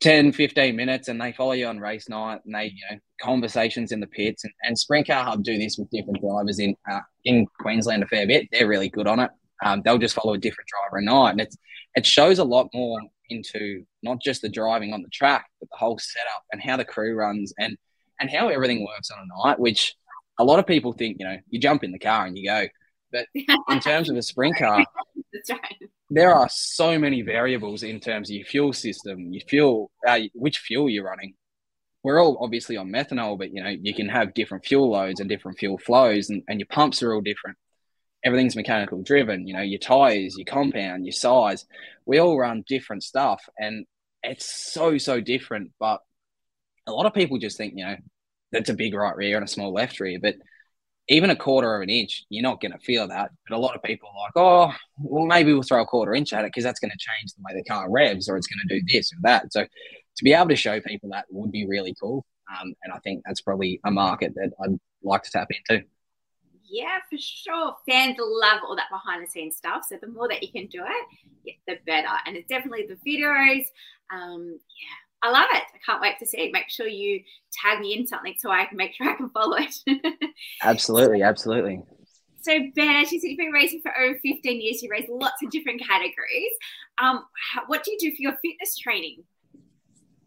10, 0.00 0.30
15 0.30 0.76
minutes, 0.76 1.08
and 1.08 1.20
they 1.20 1.32
follow 1.32 1.52
you 1.52 1.66
on 1.66 1.80
race 1.80 2.08
night, 2.08 2.40
and 2.44 2.54
they, 2.54 2.66
you 2.66 2.82
know, 2.90 2.98
conversations 3.20 3.90
in 3.90 3.98
the 3.98 4.06
pits. 4.06 4.44
And, 4.44 4.52
and 4.62 4.78
Sprint 4.78 5.08
Car 5.08 5.24
Hub 5.24 5.42
do 5.42 5.58
this 5.58 5.76
with 5.76 5.90
different 5.90 6.20
drivers 6.20 6.60
in 6.60 6.76
uh, 6.90 7.00
in 7.24 7.46
Queensland 7.58 8.04
a 8.04 8.06
fair 8.06 8.26
bit. 8.26 8.46
They're 8.52 8.68
really 8.68 8.88
good 8.88 9.08
on 9.08 9.18
it. 9.18 9.30
Um, 9.64 9.82
they'll 9.84 9.98
just 9.98 10.14
follow 10.14 10.34
a 10.34 10.38
different 10.38 10.68
driver 10.68 10.98
a 10.98 11.02
night, 11.02 11.30
and 11.30 11.40
it's 11.40 11.56
it 11.94 12.06
shows 12.06 12.38
a 12.38 12.44
lot 12.44 12.68
more 12.72 13.00
into 13.30 13.84
not 14.02 14.20
just 14.22 14.42
the 14.42 14.48
driving 14.48 14.92
on 14.92 15.02
the 15.02 15.08
track, 15.08 15.46
but 15.60 15.68
the 15.70 15.76
whole 15.76 15.98
setup 15.98 16.44
and 16.52 16.62
how 16.62 16.76
the 16.76 16.84
crew 16.84 17.14
runs 17.14 17.52
and 17.58 17.76
and 18.20 18.30
how 18.30 18.48
everything 18.48 18.84
works 18.84 19.10
on 19.10 19.18
a 19.18 19.48
night. 19.48 19.58
Which 19.58 19.94
a 20.38 20.44
lot 20.44 20.58
of 20.58 20.66
people 20.66 20.92
think, 20.92 21.16
you 21.18 21.26
know, 21.26 21.36
you 21.50 21.60
jump 21.60 21.84
in 21.84 21.92
the 21.92 21.98
car 21.98 22.26
and 22.26 22.36
you 22.38 22.48
go, 22.48 22.66
but 23.12 23.26
in 23.68 23.80
terms 23.80 24.08
of 24.08 24.16
a 24.16 24.22
sprint 24.22 24.56
car, 24.56 24.84
right. 25.50 25.60
there 26.10 26.34
are 26.34 26.48
so 26.50 26.98
many 26.98 27.22
variables 27.22 27.82
in 27.82 28.00
terms 28.00 28.30
of 28.30 28.36
your 28.36 28.46
fuel 28.46 28.72
system, 28.72 29.32
your 29.32 29.42
fuel, 29.48 29.90
uh, 30.06 30.20
which 30.34 30.58
fuel 30.58 30.88
you're 30.88 31.04
running. 31.04 31.34
We're 32.04 32.22
all 32.22 32.38
obviously 32.40 32.76
on 32.76 32.90
methanol, 32.90 33.36
but 33.36 33.52
you 33.52 33.62
know 33.62 33.70
you 33.70 33.92
can 33.92 34.08
have 34.08 34.34
different 34.34 34.64
fuel 34.64 34.90
loads 34.90 35.20
and 35.20 35.28
different 35.28 35.58
fuel 35.58 35.78
flows, 35.78 36.30
and, 36.30 36.42
and 36.48 36.60
your 36.60 36.68
pumps 36.68 37.02
are 37.02 37.12
all 37.12 37.20
different 37.20 37.58
everything's 38.24 38.56
mechanical 38.56 39.02
driven. 39.02 39.46
You 39.46 39.54
know, 39.54 39.62
your 39.62 39.78
tires, 39.78 40.36
your 40.36 40.46
compound, 40.46 41.06
your 41.06 41.12
size, 41.12 41.64
we 42.06 42.18
all 42.18 42.38
run 42.38 42.64
different 42.66 43.02
stuff, 43.02 43.42
and 43.58 43.86
it's 44.22 44.44
so 44.72 44.98
so 44.98 45.20
different. 45.20 45.72
But 45.78 46.00
a 46.86 46.92
lot 46.92 47.06
of 47.06 47.14
people 47.14 47.38
just 47.38 47.56
think, 47.56 47.74
you 47.76 47.84
know, 47.84 47.96
that's 48.52 48.70
a 48.70 48.74
big 48.74 48.94
right 48.94 49.16
rear 49.16 49.36
and 49.36 49.44
a 49.44 49.48
small 49.48 49.72
left 49.72 50.00
rear, 50.00 50.18
but 50.20 50.36
even 51.08 51.30
a 51.30 51.36
quarter 51.36 51.74
of 51.74 51.82
an 51.82 51.90
inch, 51.90 52.24
you're 52.28 52.42
not 52.42 52.60
going 52.60 52.72
to 52.72 52.78
feel 52.78 53.08
that. 53.08 53.30
But 53.48 53.56
a 53.56 53.58
lot 53.58 53.74
of 53.74 53.82
people 53.82 54.10
are 54.10 54.26
like, 54.26 54.32
oh, 54.36 54.74
well, 54.98 55.26
maybe 55.26 55.52
we'll 55.52 55.62
throw 55.62 55.82
a 55.82 55.86
quarter 55.86 56.14
inch 56.14 56.32
at 56.32 56.44
it 56.44 56.48
because 56.48 56.64
that's 56.64 56.80
going 56.80 56.90
to 56.90 56.98
change 56.98 57.32
the 57.32 57.42
way 57.42 57.58
the 57.58 57.64
car 57.64 57.90
revs, 57.90 58.28
or 58.28 58.36
it's 58.36 58.46
going 58.46 58.60
to 58.68 58.78
do 58.78 58.86
this 58.92 59.12
or 59.12 59.16
that. 59.22 59.52
So 59.52 59.62
to 59.62 60.24
be 60.24 60.34
able 60.34 60.48
to 60.48 60.56
show 60.56 60.80
people 60.80 61.10
that 61.10 61.26
would 61.30 61.50
be 61.50 61.66
really 61.66 61.94
cool. 62.00 62.26
Um, 62.50 62.74
and 62.82 62.92
I 62.92 62.98
think 62.98 63.22
that's 63.24 63.40
probably 63.40 63.80
a 63.84 63.90
market 63.90 64.34
that 64.34 64.52
I'd 64.62 64.78
like 65.02 65.22
to 65.22 65.30
tap 65.30 65.48
into. 65.50 65.84
Yeah, 66.70 66.98
for 67.10 67.18
sure. 67.18 67.74
Fans 67.88 68.16
love 68.18 68.60
all 68.66 68.76
that 68.76 68.90
behind 68.90 69.26
the 69.26 69.30
scenes 69.30 69.56
stuff. 69.56 69.84
So 69.88 69.96
the 70.00 70.08
more 70.08 70.28
that 70.28 70.42
you 70.42 70.52
can 70.52 70.66
do 70.66 70.82
it, 70.84 71.06
yeah, 71.44 71.54
the 71.66 71.78
better. 71.86 72.08
And 72.26 72.36
it's 72.36 72.48
definitely 72.48 72.86
the 72.86 72.96
videos. 73.10 73.64
Um, 74.12 74.58
yeah, 74.58 75.28
I 75.28 75.30
love 75.30 75.48
it. 75.52 75.62
I 75.74 75.78
can't 75.84 76.00
wait 76.00 76.18
to 76.18 76.26
see 76.26 76.38
it. 76.38 76.52
Make 76.52 76.68
sure 76.68 76.86
you 76.86 77.22
tag 77.52 77.80
me 77.80 77.94
in 77.94 78.06
something 78.06 78.34
so 78.38 78.50
I 78.50 78.66
can 78.66 78.76
make 78.76 78.94
sure 78.94 79.08
I 79.08 79.16
can 79.16 79.30
follow 79.30 79.56
it. 79.58 79.74
absolutely, 80.62 81.22
absolutely. 81.22 81.82
So 82.40 82.58
Ben, 82.76 82.96
as 82.96 83.12
you 83.12 83.20
said, 83.20 83.28
you've 83.28 83.38
been 83.38 83.50
racing 83.50 83.80
for 83.82 83.96
over 83.98 84.18
15 84.22 84.60
years. 84.60 84.82
You 84.82 84.90
race 84.90 85.08
lots 85.08 85.42
of 85.42 85.50
different 85.50 85.80
categories. 85.80 86.52
Um, 87.02 87.24
what 87.66 87.84
do 87.84 87.90
you 87.90 87.98
do 87.98 88.10
for 88.10 88.22
your 88.22 88.36
fitness 88.42 88.76
training? 88.78 89.24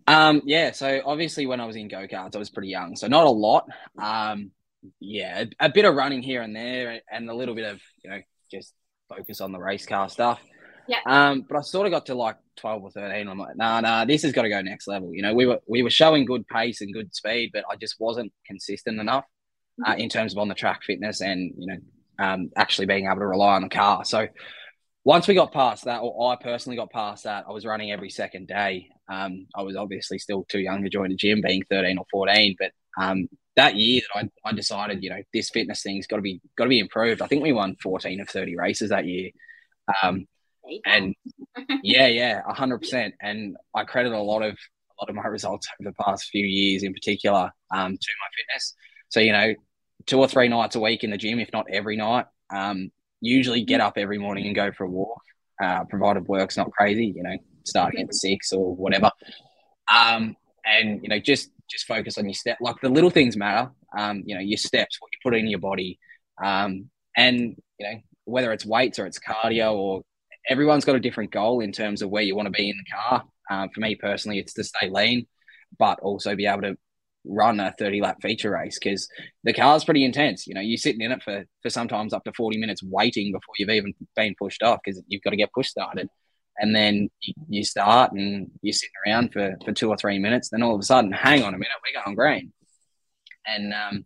Um, 0.08 0.42
yeah, 0.46 0.72
so 0.72 1.02
obviously 1.06 1.46
when 1.46 1.62
I 1.62 1.66
was 1.66 1.76
in 1.76 1.88
go 1.88 2.06
karts, 2.08 2.36
I 2.36 2.40
was 2.40 2.50
pretty 2.50 2.70
young, 2.70 2.96
so 2.96 3.08
not 3.08 3.26
a 3.26 3.30
lot. 3.30 3.68
Um, 3.98 4.52
yeah, 5.00 5.46
a, 5.60 5.66
a, 5.66 5.70
bit 5.70 5.86
of 5.86 5.96
running 5.96 6.22
here 6.22 6.42
and 6.42 6.56
there, 6.56 7.02
and 7.12 7.30
a 7.30 7.34
little 7.34 7.56
bit 7.56 7.66
of 7.66 7.80
you 8.04 8.10
know 8.10 8.20
just 8.50 8.74
focus 9.10 9.42
on 9.42 9.52
the 9.52 9.60
race 9.60 9.86
car 9.86 10.10
stuff. 10.10 10.40
Yeah. 10.88 11.00
Um, 11.06 11.46
but 11.48 11.58
I 11.58 11.62
sort 11.62 11.86
of 11.88 11.92
got 11.92 12.08
to 12.08 12.16
like 12.16 12.38
twelve 12.58 12.84
or 12.84 12.92
thirteen. 12.92 13.28
I'm 13.28 13.38
like, 13.38 13.56
nah, 13.56 13.82
nah, 13.82 14.06
this 14.06 14.24
has 14.24 14.32
got 14.32 14.44
to 14.44 14.50
go 14.50 14.62
next 14.62 14.88
level. 14.88 15.14
You 15.14 15.22
know, 15.22 15.34
we 15.34 15.46
were 15.46 15.60
we 15.68 15.84
were 15.84 15.90
showing 15.90 16.26
good 16.26 16.48
pace 16.48 16.82
and 16.82 16.94
good 16.94 17.14
speed, 17.16 17.52
but 17.54 17.64
I 17.72 17.76
just 17.76 17.96
wasn't 18.00 18.34
consistent 18.46 19.00
enough 19.00 19.26
uh, 19.86 19.92
mm-hmm. 19.92 20.02
in 20.02 20.10
terms 20.10 20.34
of 20.34 20.40
on 20.40 20.48
the 20.48 20.56
track 20.56 20.84
fitness 20.84 21.22
and 21.22 21.54
you 21.58 21.68
know 21.68 21.78
um, 22.20 22.50
actually 22.56 22.88
being 22.88 23.06
able 23.06 23.20
to 23.20 23.28
rely 23.28 23.56
on 23.56 23.64
the 23.64 23.70
car. 23.70 24.06
So 24.06 24.28
once 25.04 25.28
we 25.28 25.34
got 25.34 25.52
past 25.52 25.86
that, 25.86 26.00
or 26.00 26.32
I 26.32 26.36
personally 26.36 26.76
got 26.76 26.92
past 26.92 27.24
that, 27.24 27.46
I 27.48 27.52
was 27.52 27.66
running 27.66 27.92
every 27.92 28.10
second 28.10 28.48
day. 28.48 28.90
Um, 29.10 29.48
I 29.56 29.64
was 29.64 29.76
obviously 29.76 30.20
still 30.20 30.46
too 30.48 30.60
young 30.60 30.84
to 30.84 30.90
join 30.90 31.10
the 31.10 31.16
gym, 31.16 31.42
being 31.42 31.64
13 31.70 31.98
or 31.98 32.06
14. 32.12 32.56
But 32.60 32.72
um, 33.02 33.28
that 33.56 33.76
year 33.76 34.02
that 34.14 34.30
I, 34.46 34.50
I 34.50 34.54
decided, 34.54 35.04
you 35.04 35.10
know, 35.10 35.22
this 35.34 35.50
fitness 35.50 35.84
thing's 35.84 36.08
got 36.08 36.18
to 36.18 36.22
be 36.22 36.42
got 36.58 36.66
to 36.66 36.70
be 36.70 36.80
improved. 36.80 37.22
I 37.22 37.28
think 37.28 37.44
we 37.44 37.54
won 37.54 37.76
14 37.82 38.22
of 38.22 38.30
30 38.30 38.56
races 38.58 38.90
that 38.90 39.06
year. 39.06 39.32
Um, 40.04 40.28
and 40.86 41.16
yeah, 41.84 42.08
yeah, 42.08 42.42
100%. 42.50 43.14
And 43.22 43.58
I 43.76 43.84
credit 43.84 44.14
a 44.14 44.22
lot 44.22 44.42
of 44.42 44.54
a 44.54 44.94
lot 45.02 45.10
of 45.10 45.16
my 45.16 45.28
results 45.28 45.68
over 45.80 45.90
the 45.90 46.04
past 46.04 46.30
few 46.30 46.46
years, 46.46 46.84
in 46.84 46.94
particular, 46.94 47.52
um, 47.74 47.98
to 47.98 48.12
my 48.20 48.28
fitness. 48.38 48.76
So 49.10 49.20
you 49.20 49.32
know, 49.32 49.54
two 50.06 50.20
or 50.20 50.28
three 50.28 50.48
nights 50.48 50.76
a 50.76 50.80
week 50.80 51.04
in 51.04 51.12
the 51.12 51.18
gym, 51.18 51.40
if 51.40 51.50
not 51.52 51.68
every 51.70 51.98
night. 51.98 52.26
Um, 52.50 52.92
usually 53.22 53.64
get 53.64 53.82
up 53.82 53.98
every 53.98 54.18
morning 54.18 54.48
and 54.48 54.56
go 54.56 54.72
for 54.72 54.84
a 54.84 54.90
walk, 54.90 55.22
uh, 55.64 55.86
provided 55.86 56.28
work's 56.28 56.58
not 56.58 56.72
crazy, 56.72 57.14
you 57.16 57.24
know, 57.24 57.38
starting 57.64 58.02
at 58.02 58.14
six 58.14 58.52
or 58.52 58.76
whatever. 58.76 59.12
Um, 59.94 60.36
and, 60.66 61.02
you 61.04 61.10
know, 61.10 61.20
just, 61.20 61.52
just 61.72 61.86
focus 61.86 62.18
on 62.18 62.26
your 62.26 62.34
step. 62.34 62.58
Like 62.62 62.76
the 62.82 62.90
little 62.90 63.10
things 63.10 63.38
matter, 63.38 63.72
um, 63.98 64.24
you 64.26 64.36
know, 64.36 64.42
your 64.42 64.58
steps, 64.58 64.98
what 65.00 65.10
you 65.12 65.20
put 65.24 65.38
in 65.38 65.48
your 65.48 65.60
body. 65.60 66.00
Um, 66.44 66.90
and, 67.16 67.56
you 67.80 67.90
know, 67.90 68.00
whether 68.26 68.52
it's 68.52 68.66
weights 68.66 69.00
or 69.00 69.06
it's 69.06 69.20
cardio 69.20 69.74
or 69.74 70.02
everyone's 70.50 70.86
got 70.86 70.96
a 70.96 71.00
different 71.00 71.32
goal 71.32 71.62
in 71.62 71.72
terms 71.72 72.02
of 72.02 72.10
where 72.10 72.24
you 72.24 72.36
want 72.36 72.48
to 72.48 72.52
be 72.52 72.70
in 72.70 72.78
the 72.78 72.92
car. 72.92 73.24
Um, 73.50 73.70
for 73.74 73.82
me 73.82 73.96
personally, 73.96 74.40
it's 74.40 74.54
to 74.54 74.64
stay 74.64 74.90
lean, 74.90 75.28
but 75.78 76.00
also 76.00 76.36
be 76.36 76.46
able 76.46 76.62
to 76.62 76.78
run 77.26 77.60
a 77.60 77.74
30 77.78 78.02
lap 78.02 78.18
feature 78.22 78.52
race 78.52 78.80
because 78.82 79.08
the 79.44 79.54
car's 79.54 79.84
pretty 79.84 80.04
intense. 80.04 80.48
You 80.48 80.56
know, 80.56 80.62
you're 80.62 80.78
sitting 80.78 81.02
in 81.02 81.12
it 81.12 81.24
for, 81.24 81.46
for 81.62 81.70
sometimes 81.70 82.14
up 82.14 82.24
to 82.24 82.34
40 82.34 82.58
minutes 82.58 82.84
waiting 82.84 83.32
before 83.32 83.54
you've 83.58 83.70
even 83.70 83.94
been 84.16 84.36
pushed 84.38 84.64
off 84.64 84.80
because 84.84 85.02
you've 85.08 85.22
got 85.22 85.32
to 85.32 85.36
get 85.36 85.54
push 85.54 85.70
started. 85.70 86.10
And 86.62 86.76
then 86.76 87.10
you, 87.50 87.64
start 87.66 88.12
and 88.12 88.52
you're 88.62 88.72
sitting 88.72 88.94
around 89.06 89.34
for, 89.34 89.58
for 89.66 89.72
two 89.74 89.90
or 89.90 89.98
three 89.98 90.20
minutes. 90.20 90.50
Then 90.50 90.62
all 90.62 90.76
of 90.76 90.80
a 90.80 90.84
sudden, 90.84 91.12
hang 91.12 91.42
on 91.44 91.56
a 91.56 91.58
minute, 91.58 91.72
we're 91.84 92.04
going 92.04 92.16
green. 92.16 92.54
And 93.48 93.74
um, 93.74 94.06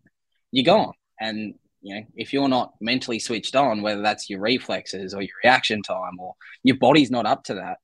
you're 0.51 0.63
gone. 0.63 0.93
And, 1.19 1.55
you 1.81 1.95
know, 1.95 2.01
if 2.15 2.31
you're 2.31 2.47
not 2.47 2.73
mentally 2.79 3.19
switched 3.19 3.57
on, 3.57 3.81
whether 3.81 4.01
that's 4.01 4.29
your 4.29 4.39
reflexes 4.39 5.13
or 5.13 5.21
your 5.21 5.35
reaction 5.43 5.81
time 5.81 6.17
or 6.17 6.33
your 6.63 6.77
body's 6.77 7.11
not 7.11 7.25
up 7.25 7.43
to 7.43 7.55
that, 7.55 7.79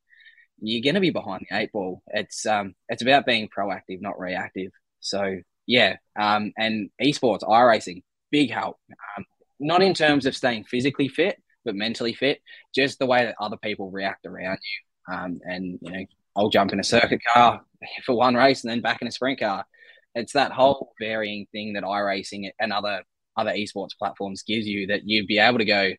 you're 0.62 0.82
going 0.82 0.96
to 0.96 1.02
be 1.02 1.10
behind 1.10 1.46
the 1.50 1.58
eight 1.58 1.72
ball. 1.74 2.02
It's 2.08 2.46
um, 2.46 2.76
it's 2.88 3.02
about 3.02 3.26
being 3.26 3.50
proactive, 3.50 4.00
not 4.00 4.20
reactive. 4.20 4.72
So 5.02 5.40
yeah, 5.68 5.98
um, 6.18 6.54
and 6.58 6.90
esports, 7.02 7.42
iRacing, 7.42 8.04
big 8.32 8.52
help. 8.52 8.78
Um, 9.18 9.26
not 9.60 9.82
in 9.82 9.94
terms 9.94 10.26
of 10.26 10.36
staying 10.36 10.64
physically 10.66 11.08
fit, 11.08 11.42
but 11.66 11.76
mentally 11.76 12.14
fit. 12.14 12.42
Just 12.74 13.00
the 13.00 13.06
way 13.06 13.26
that 13.26 13.36
other 13.40 13.58
people 13.58 13.92
react 13.92 14.26
around 14.26 14.60
you. 14.64 15.14
Um, 15.14 15.40
and 15.44 15.80
you 15.82 15.92
know, 15.92 16.06
I'll 16.36 16.50
jump 16.50 16.74
in 16.74 16.80
a 16.80 16.84
circuit 16.84 17.22
car 17.34 17.62
for 18.06 18.16
one 18.16 18.36
race 18.36 18.64
and 18.64 18.72
then 18.72 18.82
back 18.82 19.02
in 19.02 19.08
a 19.08 19.12
sprint 19.12 19.40
car. 19.40 19.66
It's 20.14 20.34
that 20.34 20.52
whole 20.52 20.94
varying 21.00 21.48
thing 21.52 21.74
that 21.74 21.84
iRacing 21.84 22.50
and 22.60 22.74
other 22.74 23.04
other 23.38 23.52
esports 23.52 23.98
platforms 23.98 24.44
gives 24.44 24.68
you 24.68 24.88
that 24.88 25.02
you'd 25.06 25.28
be 25.28 25.40
able 25.40 25.58
to 25.58 25.66
go, 25.66 25.92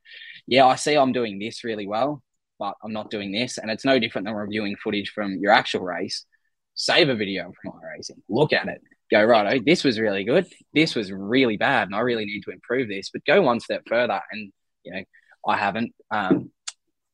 yeah, 0.46 0.66
I 0.66 0.76
see 0.76 0.96
I'm 0.96 1.12
doing 1.12 1.38
this 1.38 1.64
really 1.64 1.86
well, 1.86 2.22
but 2.58 2.74
I'm 2.84 2.92
not 2.92 3.10
doing 3.10 3.32
this. 3.32 3.56
And 3.56 3.70
it's 3.70 3.86
no 3.86 3.98
different 3.98 4.26
than 4.26 4.34
reviewing 4.34 4.76
footage 4.76 5.10
from 5.10 5.38
your 5.40 5.50
actual 5.50 5.80
race. 5.80 6.26
Save 6.74 7.08
a 7.08 7.14
video 7.14 7.52
from 7.62 7.72
iRacing, 7.72 8.20
look 8.28 8.52
at 8.52 8.68
it, 8.68 8.82
go, 9.10 9.22
right, 9.22 9.56
oh, 9.58 9.62
this 9.64 9.84
was 9.84 10.00
really 10.00 10.24
good. 10.24 10.46
This 10.74 10.94
was 10.94 11.12
really 11.12 11.56
bad. 11.56 11.88
And 11.88 11.94
I 11.94 12.00
really 12.00 12.24
need 12.24 12.42
to 12.42 12.50
improve 12.50 12.88
this. 12.88 13.10
But 13.12 13.24
go 13.24 13.42
one 13.42 13.60
step 13.60 13.82
further. 13.86 14.20
And, 14.30 14.52
you 14.84 14.92
know, 14.92 15.02
I 15.46 15.56
haven't. 15.56 15.94
Um, 16.10 16.50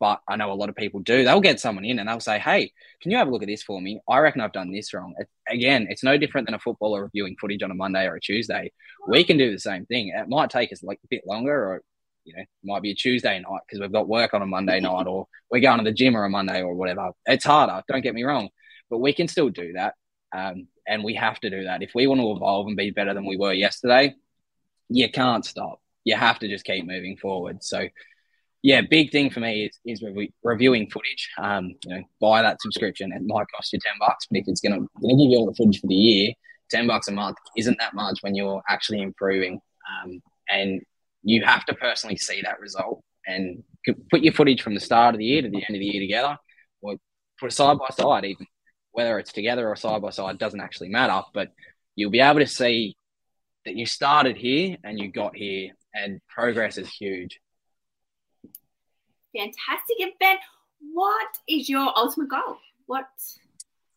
but 0.00 0.20
I 0.28 0.36
know 0.36 0.52
a 0.52 0.54
lot 0.54 0.68
of 0.68 0.76
people 0.76 1.00
do. 1.00 1.24
They'll 1.24 1.40
get 1.40 1.60
someone 1.60 1.84
in 1.84 1.98
and 1.98 2.08
they'll 2.08 2.20
say, 2.20 2.38
hey, 2.38 2.72
can 3.00 3.10
you 3.10 3.16
have 3.16 3.28
a 3.28 3.30
look 3.30 3.42
at 3.42 3.48
this 3.48 3.62
for 3.62 3.80
me? 3.80 4.00
I 4.08 4.18
reckon 4.18 4.40
I've 4.40 4.52
done 4.52 4.70
this 4.70 4.94
wrong. 4.94 5.14
It, 5.18 5.28
again, 5.48 5.88
it's 5.90 6.04
no 6.04 6.16
different 6.16 6.46
than 6.46 6.54
a 6.54 6.60
footballer 6.60 7.02
reviewing 7.02 7.36
footage 7.40 7.62
on 7.62 7.70
a 7.70 7.74
Monday 7.74 8.06
or 8.06 8.14
a 8.14 8.20
Tuesday. 8.20 8.72
We 9.08 9.24
can 9.24 9.38
do 9.38 9.50
the 9.50 9.58
same 9.58 9.86
thing. 9.86 10.12
It 10.14 10.28
might 10.28 10.50
take 10.50 10.72
us 10.72 10.82
like 10.82 11.00
a 11.04 11.08
bit 11.08 11.26
longer 11.26 11.52
or, 11.52 11.82
you 12.24 12.34
know, 12.36 12.42
it 12.42 12.48
might 12.62 12.82
be 12.82 12.92
a 12.92 12.94
Tuesday 12.94 13.40
night 13.40 13.60
because 13.66 13.80
we've 13.80 13.92
got 13.92 14.08
work 14.08 14.34
on 14.34 14.42
a 14.42 14.46
Monday 14.46 14.78
night 14.80 15.06
or 15.06 15.26
we're 15.50 15.60
going 15.60 15.78
to 15.78 15.84
the 15.84 15.92
gym 15.92 16.16
or 16.16 16.24
a 16.24 16.30
Monday 16.30 16.62
or 16.62 16.74
whatever. 16.74 17.10
It's 17.26 17.44
harder. 17.44 17.82
Don't 17.88 18.02
get 18.02 18.14
me 18.14 18.22
wrong. 18.22 18.50
But 18.90 18.98
we 18.98 19.12
can 19.12 19.26
still 19.26 19.48
do 19.48 19.72
that. 19.72 19.94
Um, 20.32 20.68
and 20.86 21.04
we 21.04 21.14
have 21.14 21.40
to 21.40 21.50
do 21.50 21.64
that. 21.64 21.82
If 21.82 21.90
we 21.94 22.06
want 22.06 22.20
to 22.20 22.30
evolve 22.32 22.66
and 22.66 22.76
be 22.76 22.90
better 22.90 23.14
than 23.14 23.26
we 23.26 23.36
were 23.36 23.52
yesterday, 23.52 24.14
you 24.88 25.10
can't 25.10 25.44
stop. 25.44 25.80
You 26.04 26.16
have 26.16 26.38
to 26.38 26.48
just 26.48 26.64
keep 26.64 26.86
moving 26.86 27.16
forward. 27.16 27.62
So, 27.62 27.86
yeah, 28.62 28.80
big 28.88 29.12
thing 29.12 29.30
for 29.30 29.40
me 29.40 29.66
is, 29.66 29.78
is 29.84 30.02
re- 30.02 30.32
reviewing 30.42 30.90
footage. 30.90 31.30
Um, 31.38 31.74
you 31.84 31.94
know, 31.94 32.02
buy 32.20 32.42
that 32.42 32.60
subscription. 32.60 33.12
It 33.12 33.22
might 33.24 33.46
cost 33.54 33.72
you 33.72 33.78
ten 33.78 33.94
bucks, 34.00 34.26
but 34.30 34.38
if 34.38 34.44
it's 34.48 34.60
gonna 34.60 34.78
give 34.78 35.18
you 35.18 35.38
all 35.38 35.46
the 35.46 35.54
footage 35.54 35.80
for 35.80 35.86
the 35.86 35.94
year, 35.94 36.32
ten 36.70 36.86
bucks 36.86 37.08
a 37.08 37.12
month 37.12 37.36
isn't 37.56 37.78
that 37.78 37.94
much 37.94 38.18
when 38.22 38.34
you're 38.34 38.62
actually 38.68 39.02
improving. 39.02 39.60
Um, 39.88 40.20
and 40.50 40.82
you 41.22 41.44
have 41.44 41.64
to 41.66 41.74
personally 41.74 42.16
see 42.16 42.42
that 42.42 42.60
result 42.60 43.02
and 43.26 43.62
put 44.10 44.22
your 44.22 44.32
footage 44.32 44.62
from 44.62 44.74
the 44.74 44.80
start 44.80 45.14
of 45.14 45.18
the 45.18 45.24
year 45.24 45.42
to 45.42 45.48
the 45.48 45.64
end 45.68 45.76
of 45.76 45.80
the 45.80 45.86
year 45.86 46.00
together, 46.00 46.36
or 46.80 46.96
put 47.38 47.52
it 47.52 47.54
side 47.54 47.78
by 47.78 47.88
side 47.90 48.24
even 48.24 48.46
whether 48.92 49.18
it's 49.18 49.32
together 49.32 49.68
or 49.68 49.76
side 49.76 50.02
by 50.02 50.10
side 50.10 50.38
doesn't 50.38 50.60
actually 50.60 50.88
matter, 50.88 51.22
but 51.32 51.52
you'll 51.94 52.10
be 52.10 52.18
able 52.18 52.40
to 52.40 52.46
see 52.48 52.96
that 53.64 53.76
you 53.76 53.86
started 53.86 54.36
here 54.36 54.76
and 54.82 54.98
you 54.98 55.08
got 55.12 55.36
here, 55.36 55.70
and 55.94 56.20
progress 56.28 56.78
is 56.78 56.88
huge. 56.88 57.38
Fantastic. 59.36 60.18
Ben, 60.20 60.36
what 60.92 61.28
is 61.48 61.68
your 61.68 61.92
ultimate 61.96 62.30
goal? 62.30 62.58
What 62.86 63.06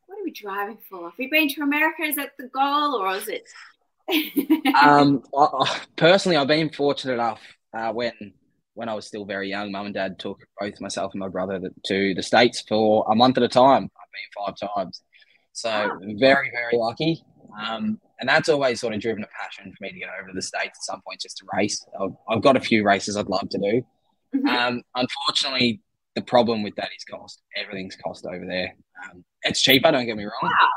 what 0.06 0.20
are 0.20 0.24
we 0.24 0.32
driving 0.32 0.78
for? 0.90 1.06
Have 1.06 1.18
we 1.18 1.28
been 1.28 1.48
to 1.50 1.62
America? 1.62 2.04
Is 2.04 2.16
that 2.18 2.32
the 2.38 2.48
goal, 2.48 2.96
or 2.96 3.16
is 3.16 3.30
it? 3.30 3.48
um, 4.76 5.24
I, 5.38 5.80
personally, 5.96 6.38
I've 6.38 6.48
been 6.48 6.70
fortunate 6.70 7.14
enough 7.14 7.42
uh, 7.74 7.94
when 7.94 8.34
when 8.74 8.90
I 8.90 8.94
was 8.94 9.08
still 9.08 9.26
very 9.26 9.50
young. 9.50 9.72
Mum 9.72 9.86
and 9.86 9.96
Dad 9.96 10.20
took 10.20 10.40
both 10.60 10.80
myself 10.82 11.14
and 11.14 11.20
my 11.20 11.30
brother 11.30 11.60
to 11.86 12.14
the 12.14 12.24
states 12.24 12.64
for 12.68 13.06
a 13.10 13.16
month 13.16 13.38
at 13.38 13.44
a 13.44 13.48
time 13.48 13.84
I've 13.84 14.56
been 14.56 14.60
five 14.60 14.76
times. 14.76 15.02
So 15.54 16.00
very, 16.20 16.50
very 16.52 16.78
lucky. 16.78 17.24
Um, 17.60 18.00
and 18.20 18.30
that's 18.30 18.50
always 18.50 18.80
sort 18.80 18.94
of 18.94 19.02
driven 19.02 19.24
a 19.24 19.28
passion 19.28 19.74
for 19.74 19.84
me 19.84 19.92
to 19.92 20.00
get 20.00 20.10
over 20.20 20.30
to 20.30 20.34
the 20.34 20.42
States 20.42 20.80
at 20.80 20.84
some 20.84 21.02
point 21.02 21.20
just 21.20 21.38
to 21.38 21.46
race. 21.54 21.86
I've, 22.00 22.12
I've 22.30 22.42
got 22.42 22.56
a 22.56 22.62
few 22.62 22.86
races 22.86 23.18
I'd 23.18 23.28
love 23.28 23.50
to 23.50 23.58
do. 23.58 23.86
Mm-hmm. 24.36 24.48
Um, 24.48 24.82
unfortunately, 24.96 25.82
the 26.16 26.22
problem 26.22 26.64
with 26.64 26.76
that 26.76 26.90
is 26.96 27.04
cost. 27.04 27.42
Everything's 27.56 27.96
cost 27.96 28.26
over 28.26 28.46
there. 28.46 28.76
Um, 29.04 29.24
it's 29.44 29.62
cheaper, 29.62 29.92
don't 29.92 30.06
get 30.06 30.18
me 30.18 30.24
wrong. 30.24 30.40
Wow. 30.44 30.70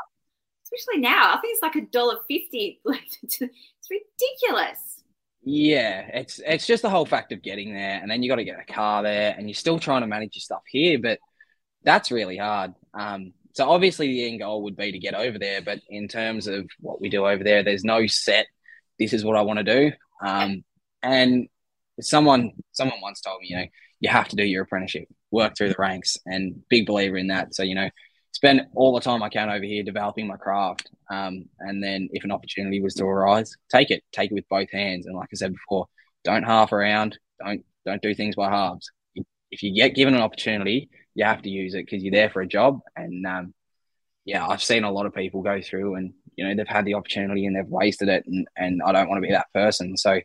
Especially 0.63 1.01
now. 1.01 1.33
I 1.33 1.39
think 1.39 1.53
it's 1.53 1.61
like 1.61 1.75
a 1.75 1.87
dollar 1.89 2.17
fifty. 2.27 2.81
it's 3.23 3.39
ridiculous. 3.41 5.03
Yeah, 5.43 6.09
it's 6.13 6.41
it's 6.45 6.65
just 6.65 6.81
the 6.81 6.89
whole 6.89 7.05
fact 7.05 7.31
of 7.31 7.43
getting 7.43 7.73
there, 7.73 7.99
and 8.01 8.09
then 8.09 8.23
you 8.23 8.29
got 8.29 8.37
to 8.37 8.43
get 8.43 8.59
a 8.59 8.73
car 8.73 9.03
there, 9.03 9.35
and 9.37 9.47
you're 9.47 9.55
still 9.55 9.79
trying 9.79 10.01
to 10.01 10.07
manage 10.07 10.35
your 10.35 10.41
stuff 10.41 10.63
here. 10.67 10.99
But 10.99 11.19
that's 11.83 12.11
really 12.11 12.37
hard. 12.37 12.73
Um, 12.93 13.33
so 13.53 13.69
obviously 13.69 14.07
the 14.07 14.27
end 14.27 14.39
goal 14.39 14.63
would 14.63 14.75
be 14.75 14.91
to 14.91 14.99
get 14.99 15.13
over 15.13 15.39
there, 15.39 15.61
but 15.61 15.79
in 15.87 16.07
terms 16.09 16.47
of 16.47 16.67
what 16.79 16.99
we 16.99 17.09
do 17.09 17.25
over 17.25 17.43
there, 17.43 17.63
there's 17.63 17.85
no 17.85 18.05
set. 18.07 18.47
This 18.99 19.13
is 19.13 19.23
what 19.23 19.37
I 19.37 19.43
want 19.43 19.59
to 19.59 19.63
do. 19.63 19.91
Um, 20.21 20.63
and 21.01 21.47
someone 22.01 22.53
someone 22.71 23.01
once 23.01 23.21
told 23.21 23.41
me, 23.41 23.47
you 23.49 23.57
know, 23.57 23.65
you 23.99 24.09
have 24.09 24.27
to 24.29 24.35
do 24.35 24.43
your 24.43 24.63
apprenticeship, 24.63 25.07
work 25.31 25.55
through 25.57 25.69
the 25.69 25.75
ranks, 25.77 26.17
and 26.25 26.61
big 26.69 26.85
believer 26.85 27.17
in 27.17 27.27
that. 27.27 27.55
So 27.55 27.63
you 27.63 27.75
know, 27.75 27.89
spend 28.31 28.67
all 28.75 28.93
the 28.93 29.01
time 29.01 29.23
I 29.23 29.29
can 29.29 29.49
over 29.49 29.63
here 29.63 29.83
developing 29.83 30.27
my 30.27 30.35
craft. 30.35 30.89
Um, 31.09 31.45
and 31.59 31.81
then 31.81 32.09
if 32.11 32.23
an 32.23 32.31
opportunity 32.31 32.81
was 32.81 32.93
to 32.95 33.05
arise, 33.05 33.55
take 33.71 33.91
it, 33.91 34.03
take 34.11 34.31
it 34.31 34.33
with 34.33 34.49
both 34.49 34.69
hands. 34.71 35.05
And 35.05 35.15
like 35.15 35.29
I 35.31 35.35
said 35.35 35.53
before, 35.53 35.87
don't 36.23 36.43
half 36.43 36.73
around, 36.73 37.17
don't 37.43 37.63
don't 37.85 38.01
do 38.01 38.13
things 38.13 38.35
by 38.35 38.49
halves. 38.49 38.91
If 39.51 39.63
you 39.63 39.73
get 39.73 39.95
given 39.95 40.15
an 40.15 40.21
opportunity, 40.21 40.89
you 41.13 41.23
have 41.23 41.41
to 41.43 41.49
use 41.49 41.75
it 41.75 41.85
because 41.85 42.03
you're 42.03 42.11
there 42.11 42.29
for 42.29 42.41
a 42.41 42.47
job. 42.47 42.79
And 42.95 43.25
um, 43.25 43.53
yeah, 44.25 44.45
I've 44.45 44.63
seen 44.63 44.83
a 44.83 44.91
lot 44.91 45.05
of 45.05 45.13
people 45.13 45.41
go 45.41 45.61
through 45.61 45.95
and 45.95 46.13
you 46.35 46.45
know 46.45 46.53
they've 46.53 46.67
had 46.67 46.83
the 46.83 46.95
opportunity 46.95 47.45
and 47.45 47.55
they've 47.55 47.65
wasted 47.65 48.09
it, 48.09 48.25
and 48.27 48.47
and 48.57 48.81
I 48.85 48.91
don't 48.91 49.07
want 49.07 49.23
to 49.23 49.27
be 49.27 49.33
that 49.33 49.53
person. 49.53 49.95
So 49.95 50.19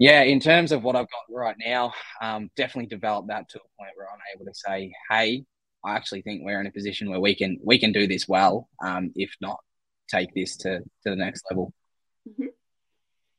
yeah, 0.00 0.22
in 0.22 0.40
terms 0.40 0.72
of 0.72 0.82
what 0.82 0.96
I've 0.96 1.10
got 1.10 1.24
right 1.28 1.56
now, 1.58 1.92
um, 2.22 2.50
definitely 2.56 2.86
develop 2.86 3.26
that 3.26 3.50
to 3.50 3.58
a 3.58 3.68
point 3.78 3.92
where 3.94 4.06
I'm 4.10 4.18
able 4.34 4.46
to 4.46 4.54
say, 4.54 4.90
hey, 5.10 5.44
I 5.84 5.94
actually 5.94 6.22
think 6.22 6.40
we're 6.42 6.58
in 6.58 6.66
a 6.66 6.72
position 6.72 7.10
where 7.10 7.20
we 7.20 7.34
can 7.34 7.58
we 7.62 7.78
can 7.78 7.92
do 7.92 8.06
this 8.06 8.26
well. 8.26 8.70
Um, 8.82 9.12
if 9.14 9.30
not, 9.42 9.58
take 10.10 10.32
this 10.34 10.56
to 10.58 10.78
to 10.78 11.10
the 11.10 11.16
next 11.16 11.44
level. 11.50 11.74
Mm-hmm. 12.26 12.46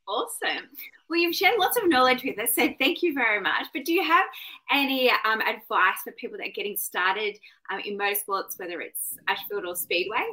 Awesome. 0.08 0.70
Well, 1.10 1.20
you've 1.20 1.36
shared 1.36 1.58
lots 1.58 1.78
of 1.78 1.90
knowledge 1.90 2.24
with 2.24 2.38
us, 2.38 2.54
so 2.54 2.70
thank 2.80 3.02
you 3.02 3.16
very 3.16 3.42
much. 3.42 3.66
But 3.74 3.86
do 3.86 3.94
you 3.94 4.04
have 4.04 4.26
any 4.72 5.10
um, 5.10 5.42
advice 5.42 6.02
for 6.04 6.12
people 6.12 6.38
that 6.38 6.50
are 6.50 6.54
getting 6.54 6.78
started 6.78 7.40
um, 7.72 7.80
in 7.84 7.98
motorsports, 7.98 8.60
whether 8.60 8.82
it's 8.82 9.16
asphalt 9.28 9.66
or 9.66 9.76
Speedway? 9.76 10.26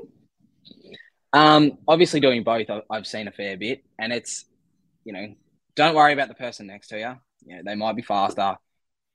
Um, 1.32 1.78
obviously, 1.88 2.20
doing 2.20 2.44
both, 2.44 2.66
I've 2.90 3.06
seen 3.06 3.28
a 3.28 3.32
fair 3.32 3.56
bit, 3.56 3.82
and 3.98 4.12
it's 4.12 4.44
you 5.04 5.14
know, 5.14 5.34
don't 5.78 5.94
worry 5.94 6.12
about 6.12 6.26
the 6.26 6.34
person 6.34 6.66
next 6.66 6.88
to 6.88 6.98
you. 6.98 7.54
Know, 7.54 7.62
they 7.64 7.76
might 7.76 7.94
be 7.94 8.02
faster, 8.02 8.56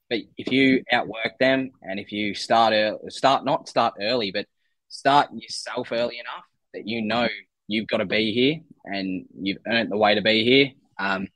but 0.08 0.20
if 0.38 0.50
you 0.50 0.82
outwork 0.90 1.38
them, 1.38 1.72
and 1.82 2.00
if 2.00 2.10
you 2.10 2.34
start 2.34 2.72
early, 2.72 2.98
start 3.10 3.44
not 3.44 3.68
start 3.68 3.94
early, 4.00 4.32
but 4.32 4.46
start 4.88 5.28
yourself 5.34 5.92
early 5.92 6.18
enough 6.18 6.44
that 6.72 6.88
you 6.88 7.02
know 7.02 7.28
you've 7.68 7.86
got 7.86 7.98
to 7.98 8.06
be 8.06 8.32
here 8.32 8.60
and 8.84 9.26
you've 9.38 9.58
earned 9.66 9.92
the 9.92 9.98
way 9.98 10.14
to 10.14 10.22
be 10.22 10.42
here. 10.42 10.70
Um, 10.98 11.28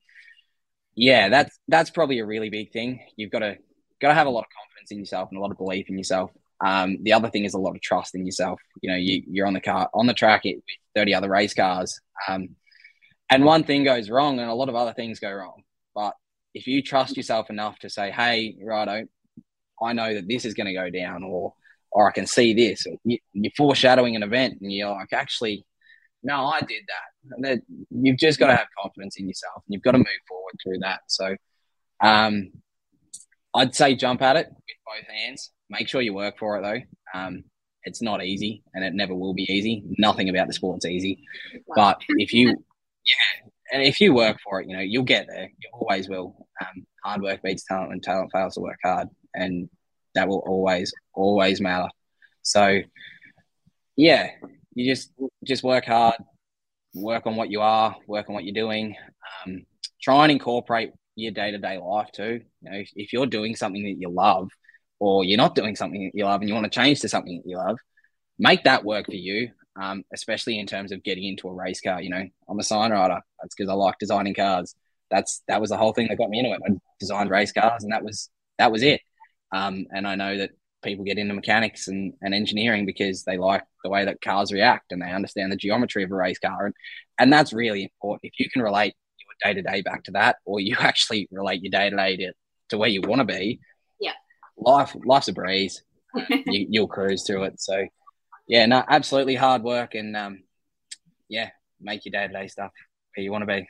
yeah, 0.94 1.28
that's 1.28 1.58
that's 1.68 1.90
probably 1.90 2.20
a 2.20 2.26
really 2.26 2.48
big 2.48 2.72
thing. 2.72 3.00
You've 3.16 3.30
got 3.30 3.40
to 3.40 3.58
got 4.00 4.08
to 4.08 4.14
have 4.14 4.26
a 4.26 4.30
lot 4.30 4.46
of 4.46 4.50
confidence 4.56 4.90
in 4.90 4.98
yourself 4.98 5.28
and 5.30 5.38
a 5.38 5.42
lot 5.42 5.50
of 5.50 5.58
belief 5.58 5.90
in 5.90 5.98
yourself. 5.98 6.30
Um, 6.64 7.02
the 7.02 7.12
other 7.12 7.28
thing 7.28 7.44
is 7.44 7.54
a 7.54 7.58
lot 7.58 7.76
of 7.76 7.82
trust 7.82 8.14
in 8.14 8.24
yourself. 8.24 8.60
You 8.80 8.90
know, 8.90 8.96
you, 8.96 9.22
you're 9.28 9.46
on 9.46 9.52
the 9.52 9.60
car 9.60 9.90
on 9.92 10.06
the 10.06 10.14
track 10.14 10.44
with 10.44 10.56
30 10.96 11.14
other 11.14 11.28
race 11.28 11.54
cars, 11.54 12.00
um, 12.28 12.56
and 13.30 13.44
one 13.44 13.64
thing 13.64 13.84
goes 13.84 14.10
wrong, 14.10 14.38
and 14.38 14.50
a 14.50 14.54
lot 14.54 14.68
of 14.68 14.74
other 14.74 14.92
things 14.92 15.20
go 15.20 15.32
wrong. 15.32 15.62
But 15.94 16.14
if 16.54 16.66
you 16.66 16.82
trust 16.82 17.16
yourself 17.16 17.50
enough 17.50 17.78
to 17.80 17.90
say, 17.90 18.10
"Hey, 18.10 18.56
righto, 18.62 19.06
I 19.82 19.92
know 19.92 20.14
that 20.14 20.28
this 20.28 20.44
is 20.44 20.54
going 20.54 20.66
to 20.66 20.74
go 20.74 20.90
down," 20.90 21.22
or 21.22 21.54
or 21.90 22.08
I 22.08 22.12
can 22.12 22.26
see 22.26 22.54
this, 22.54 22.86
you, 23.04 23.18
you're 23.32 23.52
foreshadowing 23.56 24.14
an 24.16 24.22
event, 24.22 24.58
and 24.60 24.70
you're 24.70 24.90
like, 24.90 25.12
actually, 25.12 25.64
no, 26.22 26.46
I 26.46 26.60
did 26.60 26.82
that. 26.88 27.34
and 27.36 27.44
that. 27.44 27.58
You've 27.90 28.18
just 28.18 28.38
got 28.38 28.48
to 28.48 28.56
have 28.56 28.66
confidence 28.80 29.16
in 29.18 29.28
yourself 29.28 29.62
and 29.66 29.74
you've 29.74 29.82
got 29.82 29.92
to 29.92 29.98
move 29.98 30.06
forward 30.28 30.54
through 30.62 30.78
that. 30.80 31.00
So 31.06 31.36
um, 32.00 32.50
I'd 33.54 33.74
say 33.74 33.94
jump 33.94 34.22
at 34.22 34.36
it 34.36 34.48
with 34.48 34.76
both 34.86 35.08
hands. 35.08 35.50
Make 35.70 35.88
sure 35.88 36.00
you 36.00 36.14
work 36.14 36.38
for 36.38 36.58
it 36.58 36.62
though. 36.62 37.18
Um, 37.18 37.44
it's 37.84 38.02
not 38.02 38.24
easy 38.24 38.62
and 38.74 38.84
it 38.84 38.94
never 38.94 39.14
will 39.14 39.34
be 39.34 39.50
easy. 39.50 39.84
Nothing 39.98 40.28
about 40.28 40.46
the 40.48 40.52
sport's 40.52 40.86
easy. 40.86 41.24
But 41.74 42.02
if 42.08 42.32
you, 42.32 42.56
and 43.72 43.82
if 43.82 44.00
you 44.00 44.14
work 44.14 44.38
for 44.42 44.60
it, 44.60 44.68
you 44.68 44.76
know, 44.76 44.82
you'll 44.82 45.04
get 45.04 45.26
there. 45.28 45.50
You 45.58 45.68
always 45.72 46.08
will. 46.08 46.46
Um, 46.60 46.86
hard 47.04 47.22
work 47.22 47.42
beats 47.42 47.64
talent 47.64 47.92
and 47.92 48.02
talent 48.02 48.30
fails 48.32 48.54
to 48.54 48.60
work 48.60 48.78
hard. 48.82 49.08
And 49.34 49.68
that 50.14 50.28
will 50.28 50.42
always, 50.46 50.92
always 51.14 51.60
matter. 51.60 51.88
So, 52.42 52.80
yeah, 53.96 54.30
you 54.74 54.92
just 54.94 55.12
just 55.44 55.62
work 55.62 55.84
hard, 55.84 56.14
work 56.94 57.26
on 57.26 57.36
what 57.36 57.50
you 57.50 57.60
are, 57.60 57.96
work 58.06 58.28
on 58.28 58.34
what 58.34 58.44
you're 58.44 58.54
doing. 58.54 58.96
Um, 59.44 59.66
try 60.00 60.24
and 60.24 60.32
incorporate 60.32 60.92
your 61.16 61.32
day 61.32 61.50
to 61.50 61.58
day 61.58 61.78
life 61.78 62.10
too. 62.12 62.40
You 62.62 62.70
know, 62.70 62.78
if, 62.78 62.90
if, 62.94 63.12
you're 63.12 63.26
doing 63.26 63.56
something 63.56 63.82
that 63.82 64.00
you 64.00 64.08
love, 64.08 64.50
or 65.00 65.24
you're 65.24 65.36
not 65.36 65.54
doing 65.54 65.76
something 65.76 66.04
that 66.04 66.16
you 66.16 66.24
love, 66.24 66.40
and 66.40 66.48
you 66.48 66.54
want 66.54 66.64
to 66.64 66.70
change 66.70 67.00
to 67.00 67.08
something 67.08 67.36
that 67.36 67.48
you 67.48 67.56
love, 67.56 67.78
make 68.38 68.64
that 68.64 68.84
work 68.84 69.06
for 69.06 69.14
you. 69.14 69.50
Um, 69.80 70.02
especially 70.12 70.58
in 70.58 70.66
terms 70.66 70.90
of 70.90 71.04
getting 71.04 71.24
into 71.24 71.48
a 71.48 71.54
race 71.54 71.80
car. 71.80 72.02
You 72.02 72.10
know, 72.10 72.24
I'm 72.48 72.58
a 72.58 72.64
sign 72.64 72.90
writer. 72.90 73.20
That's 73.40 73.54
because 73.54 73.70
I 73.70 73.74
like 73.74 73.94
designing 74.00 74.34
cars. 74.34 74.74
That's 75.10 75.42
that 75.46 75.60
was 75.60 75.70
the 75.70 75.76
whole 75.76 75.92
thing 75.92 76.08
that 76.08 76.18
got 76.18 76.30
me 76.30 76.40
into 76.40 76.52
it. 76.52 76.60
I 76.66 76.74
designed 76.98 77.30
race 77.30 77.52
cars, 77.52 77.84
and 77.84 77.92
that 77.92 78.04
was 78.04 78.28
that 78.58 78.72
was 78.72 78.82
it. 78.82 79.00
Um, 79.52 79.86
and 79.92 80.06
I 80.06 80.14
know 80.14 80.36
that 80.38 80.50
people 80.82 81.04
get 81.04 81.18
into 81.18 81.34
mechanics 81.34 81.88
and, 81.88 82.14
and 82.22 82.34
engineering 82.34 82.86
because 82.86 83.24
they 83.24 83.36
like 83.36 83.62
the 83.82 83.90
way 83.90 84.04
that 84.04 84.20
cars 84.20 84.52
react 84.52 84.92
and 84.92 85.02
they 85.02 85.10
understand 85.10 85.50
the 85.50 85.56
geometry 85.56 86.04
of 86.04 86.10
a 86.10 86.14
race 86.14 86.38
car. 86.38 86.66
And, 86.66 86.74
and 87.18 87.32
that's 87.32 87.52
really 87.52 87.84
important. 87.84 88.32
If 88.32 88.38
you 88.38 88.50
can 88.50 88.62
relate 88.62 88.94
your 89.18 89.52
day 89.52 89.60
to 89.60 89.62
day 89.62 89.82
back 89.82 90.04
to 90.04 90.12
that, 90.12 90.36
or 90.44 90.60
you 90.60 90.76
actually 90.80 91.28
relate 91.30 91.62
your 91.62 91.70
day 91.70 91.90
to 91.90 91.96
day 91.96 92.30
to 92.70 92.78
where 92.78 92.88
you 92.88 93.00
want 93.02 93.20
to 93.20 93.24
be, 93.24 93.60
yeah, 94.00 94.12
life 94.56 94.94
life's 95.04 95.28
a 95.28 95.32
breeze. 95.32 95.82
you, 96.28 96.66
you'll 96.70 96.88
cruise 96.88 97.24
through 97.26 97.44
it. 97.44 97.60
So, 97.60 97.86
yeah, 98.48 98.66
no, 98.66 98.82
absolutely 98.88 99.36
hard 99.36 99.62
work 99.62 99.94
and 99.94 100.16
um, 100.16 100.42
yeah, 101.28 101.50
make 101.80 102.04
your 102.04 102.12
day 102.12 102.26
to 102.26 102.32
day 102.32 102.48
stuff 102.48 102.72
where 103.14 103.22
you 103.22 103.30
want 103.30 103.42
to 103.42 103.46
be. 103.46 103.68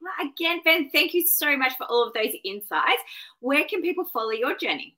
Well, 0.00 0.28
again, 0.30 0.60
Ben, 0.64 0.90
thank 0.90 1.12
you 1.12 1.26
so 1.26 1.56
much 1.56 1.72
for 1.76 1.84
all 1.84 2.06
of 2.06 2.14
those 2.14 2.32
insights. 2.44 3.02
Where 3.40 3.64
can 3.64 3.82
people 3.82 4.06
follow 4.06 4.30
your 4.30 4.56
journey? 4.56 4.96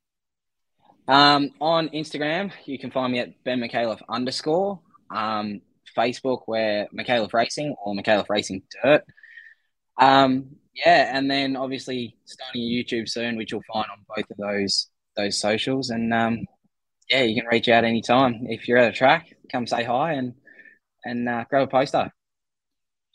Um, 1.09 1.51
on 1.61 1.89
Instagram, 1.89 2.53
you 2.67 2.79
can 2.79 2.93
find 2.93 3.13
me 3.13 3.19
at 3.19 3.43
Ben 3.43 3.59
McAuliffe 3.59 4.03
underscore. 4.09 4.79
Um, 5.11 5.61
Facebook, 5.97 6.43
where 6.47 6.89
McAuliffe 6.97 7.33
Racing 7.33 7.75
or 7.85 7.95
McAuliffe 7.95 8.31
Racing 8.31 8.63
Dirt. 8.83 9.05
Um, 9.99 10.57
yeah, 10.75 11.17
and 11.17 11.31
then 11.31 11.57
obviously 11.57 12.17
starting 12.25 12.63
a 12.63 12.65
YouTube 12.65 13.09
soon, 13.09 13.37
which 13.37 13.53
you'll 13.53 13.63
find 13.73 13.87
on 13.91 14.05
both 14.09 14.31
of 14.31 14.37
those 14.37 14.89
those 15.17 15.39
socials. 15.39 15.91
And 15.91 16.13
um, 16.15 16.47
yeah, 17.13 17.23
you 17.23 17.35
can 17.35 17.47
reach 17.51 17.69
out 17.69 17.85
anytime 17.85 18.47
if 18.49 18.67
you're 18.67 18.79
at 18.79 18.89
a 18.89 18.97
track. 18.97 19.37
Come 19.51 19.67
say 19.67 19.85
hi 19.85 20.15
and 20.15 20.35
and 21.05 21.29
uh, 21.29 21.45
grab 21.49 21.65
a 21.65 21.67
poster. 21.67 22.11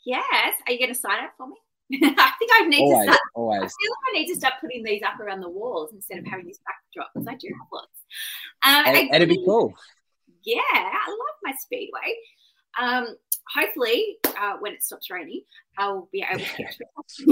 Yes, 0.06 0.54
are 0.66 0.72
you 0.72 0.78
going 0.78 0.94
to 0.94 0.98
sign 0.98 1.24
up 1.24 1.32
for 1.36 1.48
me? 1.48 1.56
I 2.02 2.32
think 2.38 2.50
I 2.54 2.68
need 2.68 2.80
always, 2.80 2.98
to 2.98 3.12
start. 3.12 3.20
Always. 3.34 3.58
I 3.58 3.66
feel 3.66 3.90
like 3.90 4.08
I 4.08 4.18
need 4.18 4.28
to 4.28 4.36
start 4.36 4.54
putting 4.60 4.84
these 4.84 5.02
up 5.02 5.18
around 5.18 5.40
the 5.40 5.50
walls 5.50 5.90
instead 5.92 6.18
of 6.18 6.26
having 6.26 6.46
this 6.46 6.60
backdrop 6.64 7.10
because 7.12 7.26
I 7.26 7.34
do 7.34 7.48
have 7.48 7.66
lots. 7.72 7.88
Um, 8.64 8.94
and, 8.94 9.14
it'd 9.14 9.28
be 9.28 9.44
cool. 9.44 9.74
Yeah, 10.44 10.60
I 10.72 11.10
love 11.10 11.36
my 11.42 11.52
speedway. 11.58 12.14
Um, 12.80 13.16
hopefully, 13.52 14.16
uh, 14.26 14.58
when 14.60 14.74
it 14.74 14.84
stops 14.84 15.10
raining, 15.10 15.42
I'll 15.76 16.08
be 16.12 16.24
able 16.28 16.44
to 16.44 16.56
get 16.56 16.76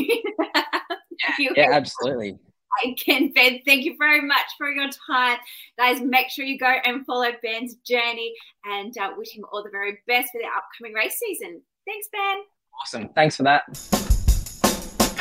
yeah, 1.38 1.52
yeah, 1.57 1.70
absolutely. 1.72 2.38
Again, 2.85 3.33
Ben, 3.35 3.61
thank 3.65 3.85
you 3.85 3.97
very 3.99 4.21
much 4.21 4.47
for 4.59 4.71
your 4.71 4.89
time. 5.09 5.39
Guys, 5.79 6.01
make 6.01 6.29
sure 6.31 6.45
you 6.45 6.59
go 6.59 6.75
and 6.85 7.05
follow 7.07 7.31
Ben's 7.43 7.77
journey 7.77 8.35
and 8.65 8.97
uh, 8.99 9.11
wish 9.17 9.37
him 9.37 9.45
all 9.53 9.62
the 9.62 9.71
very 9.71 9.99
best 10.07 10.31
for 10.33 10.39
the 10.39 10.47
upcoming 10.47 10.95
race 10.95 11.19
season. 11.19 11.62
Thanks, 11.87 12.09
Ben. 12.12 12.39
Awesome. 12.83 13.09
Thanks 13.11 13.37
for 13.37 13.45
that. 13.45 14.06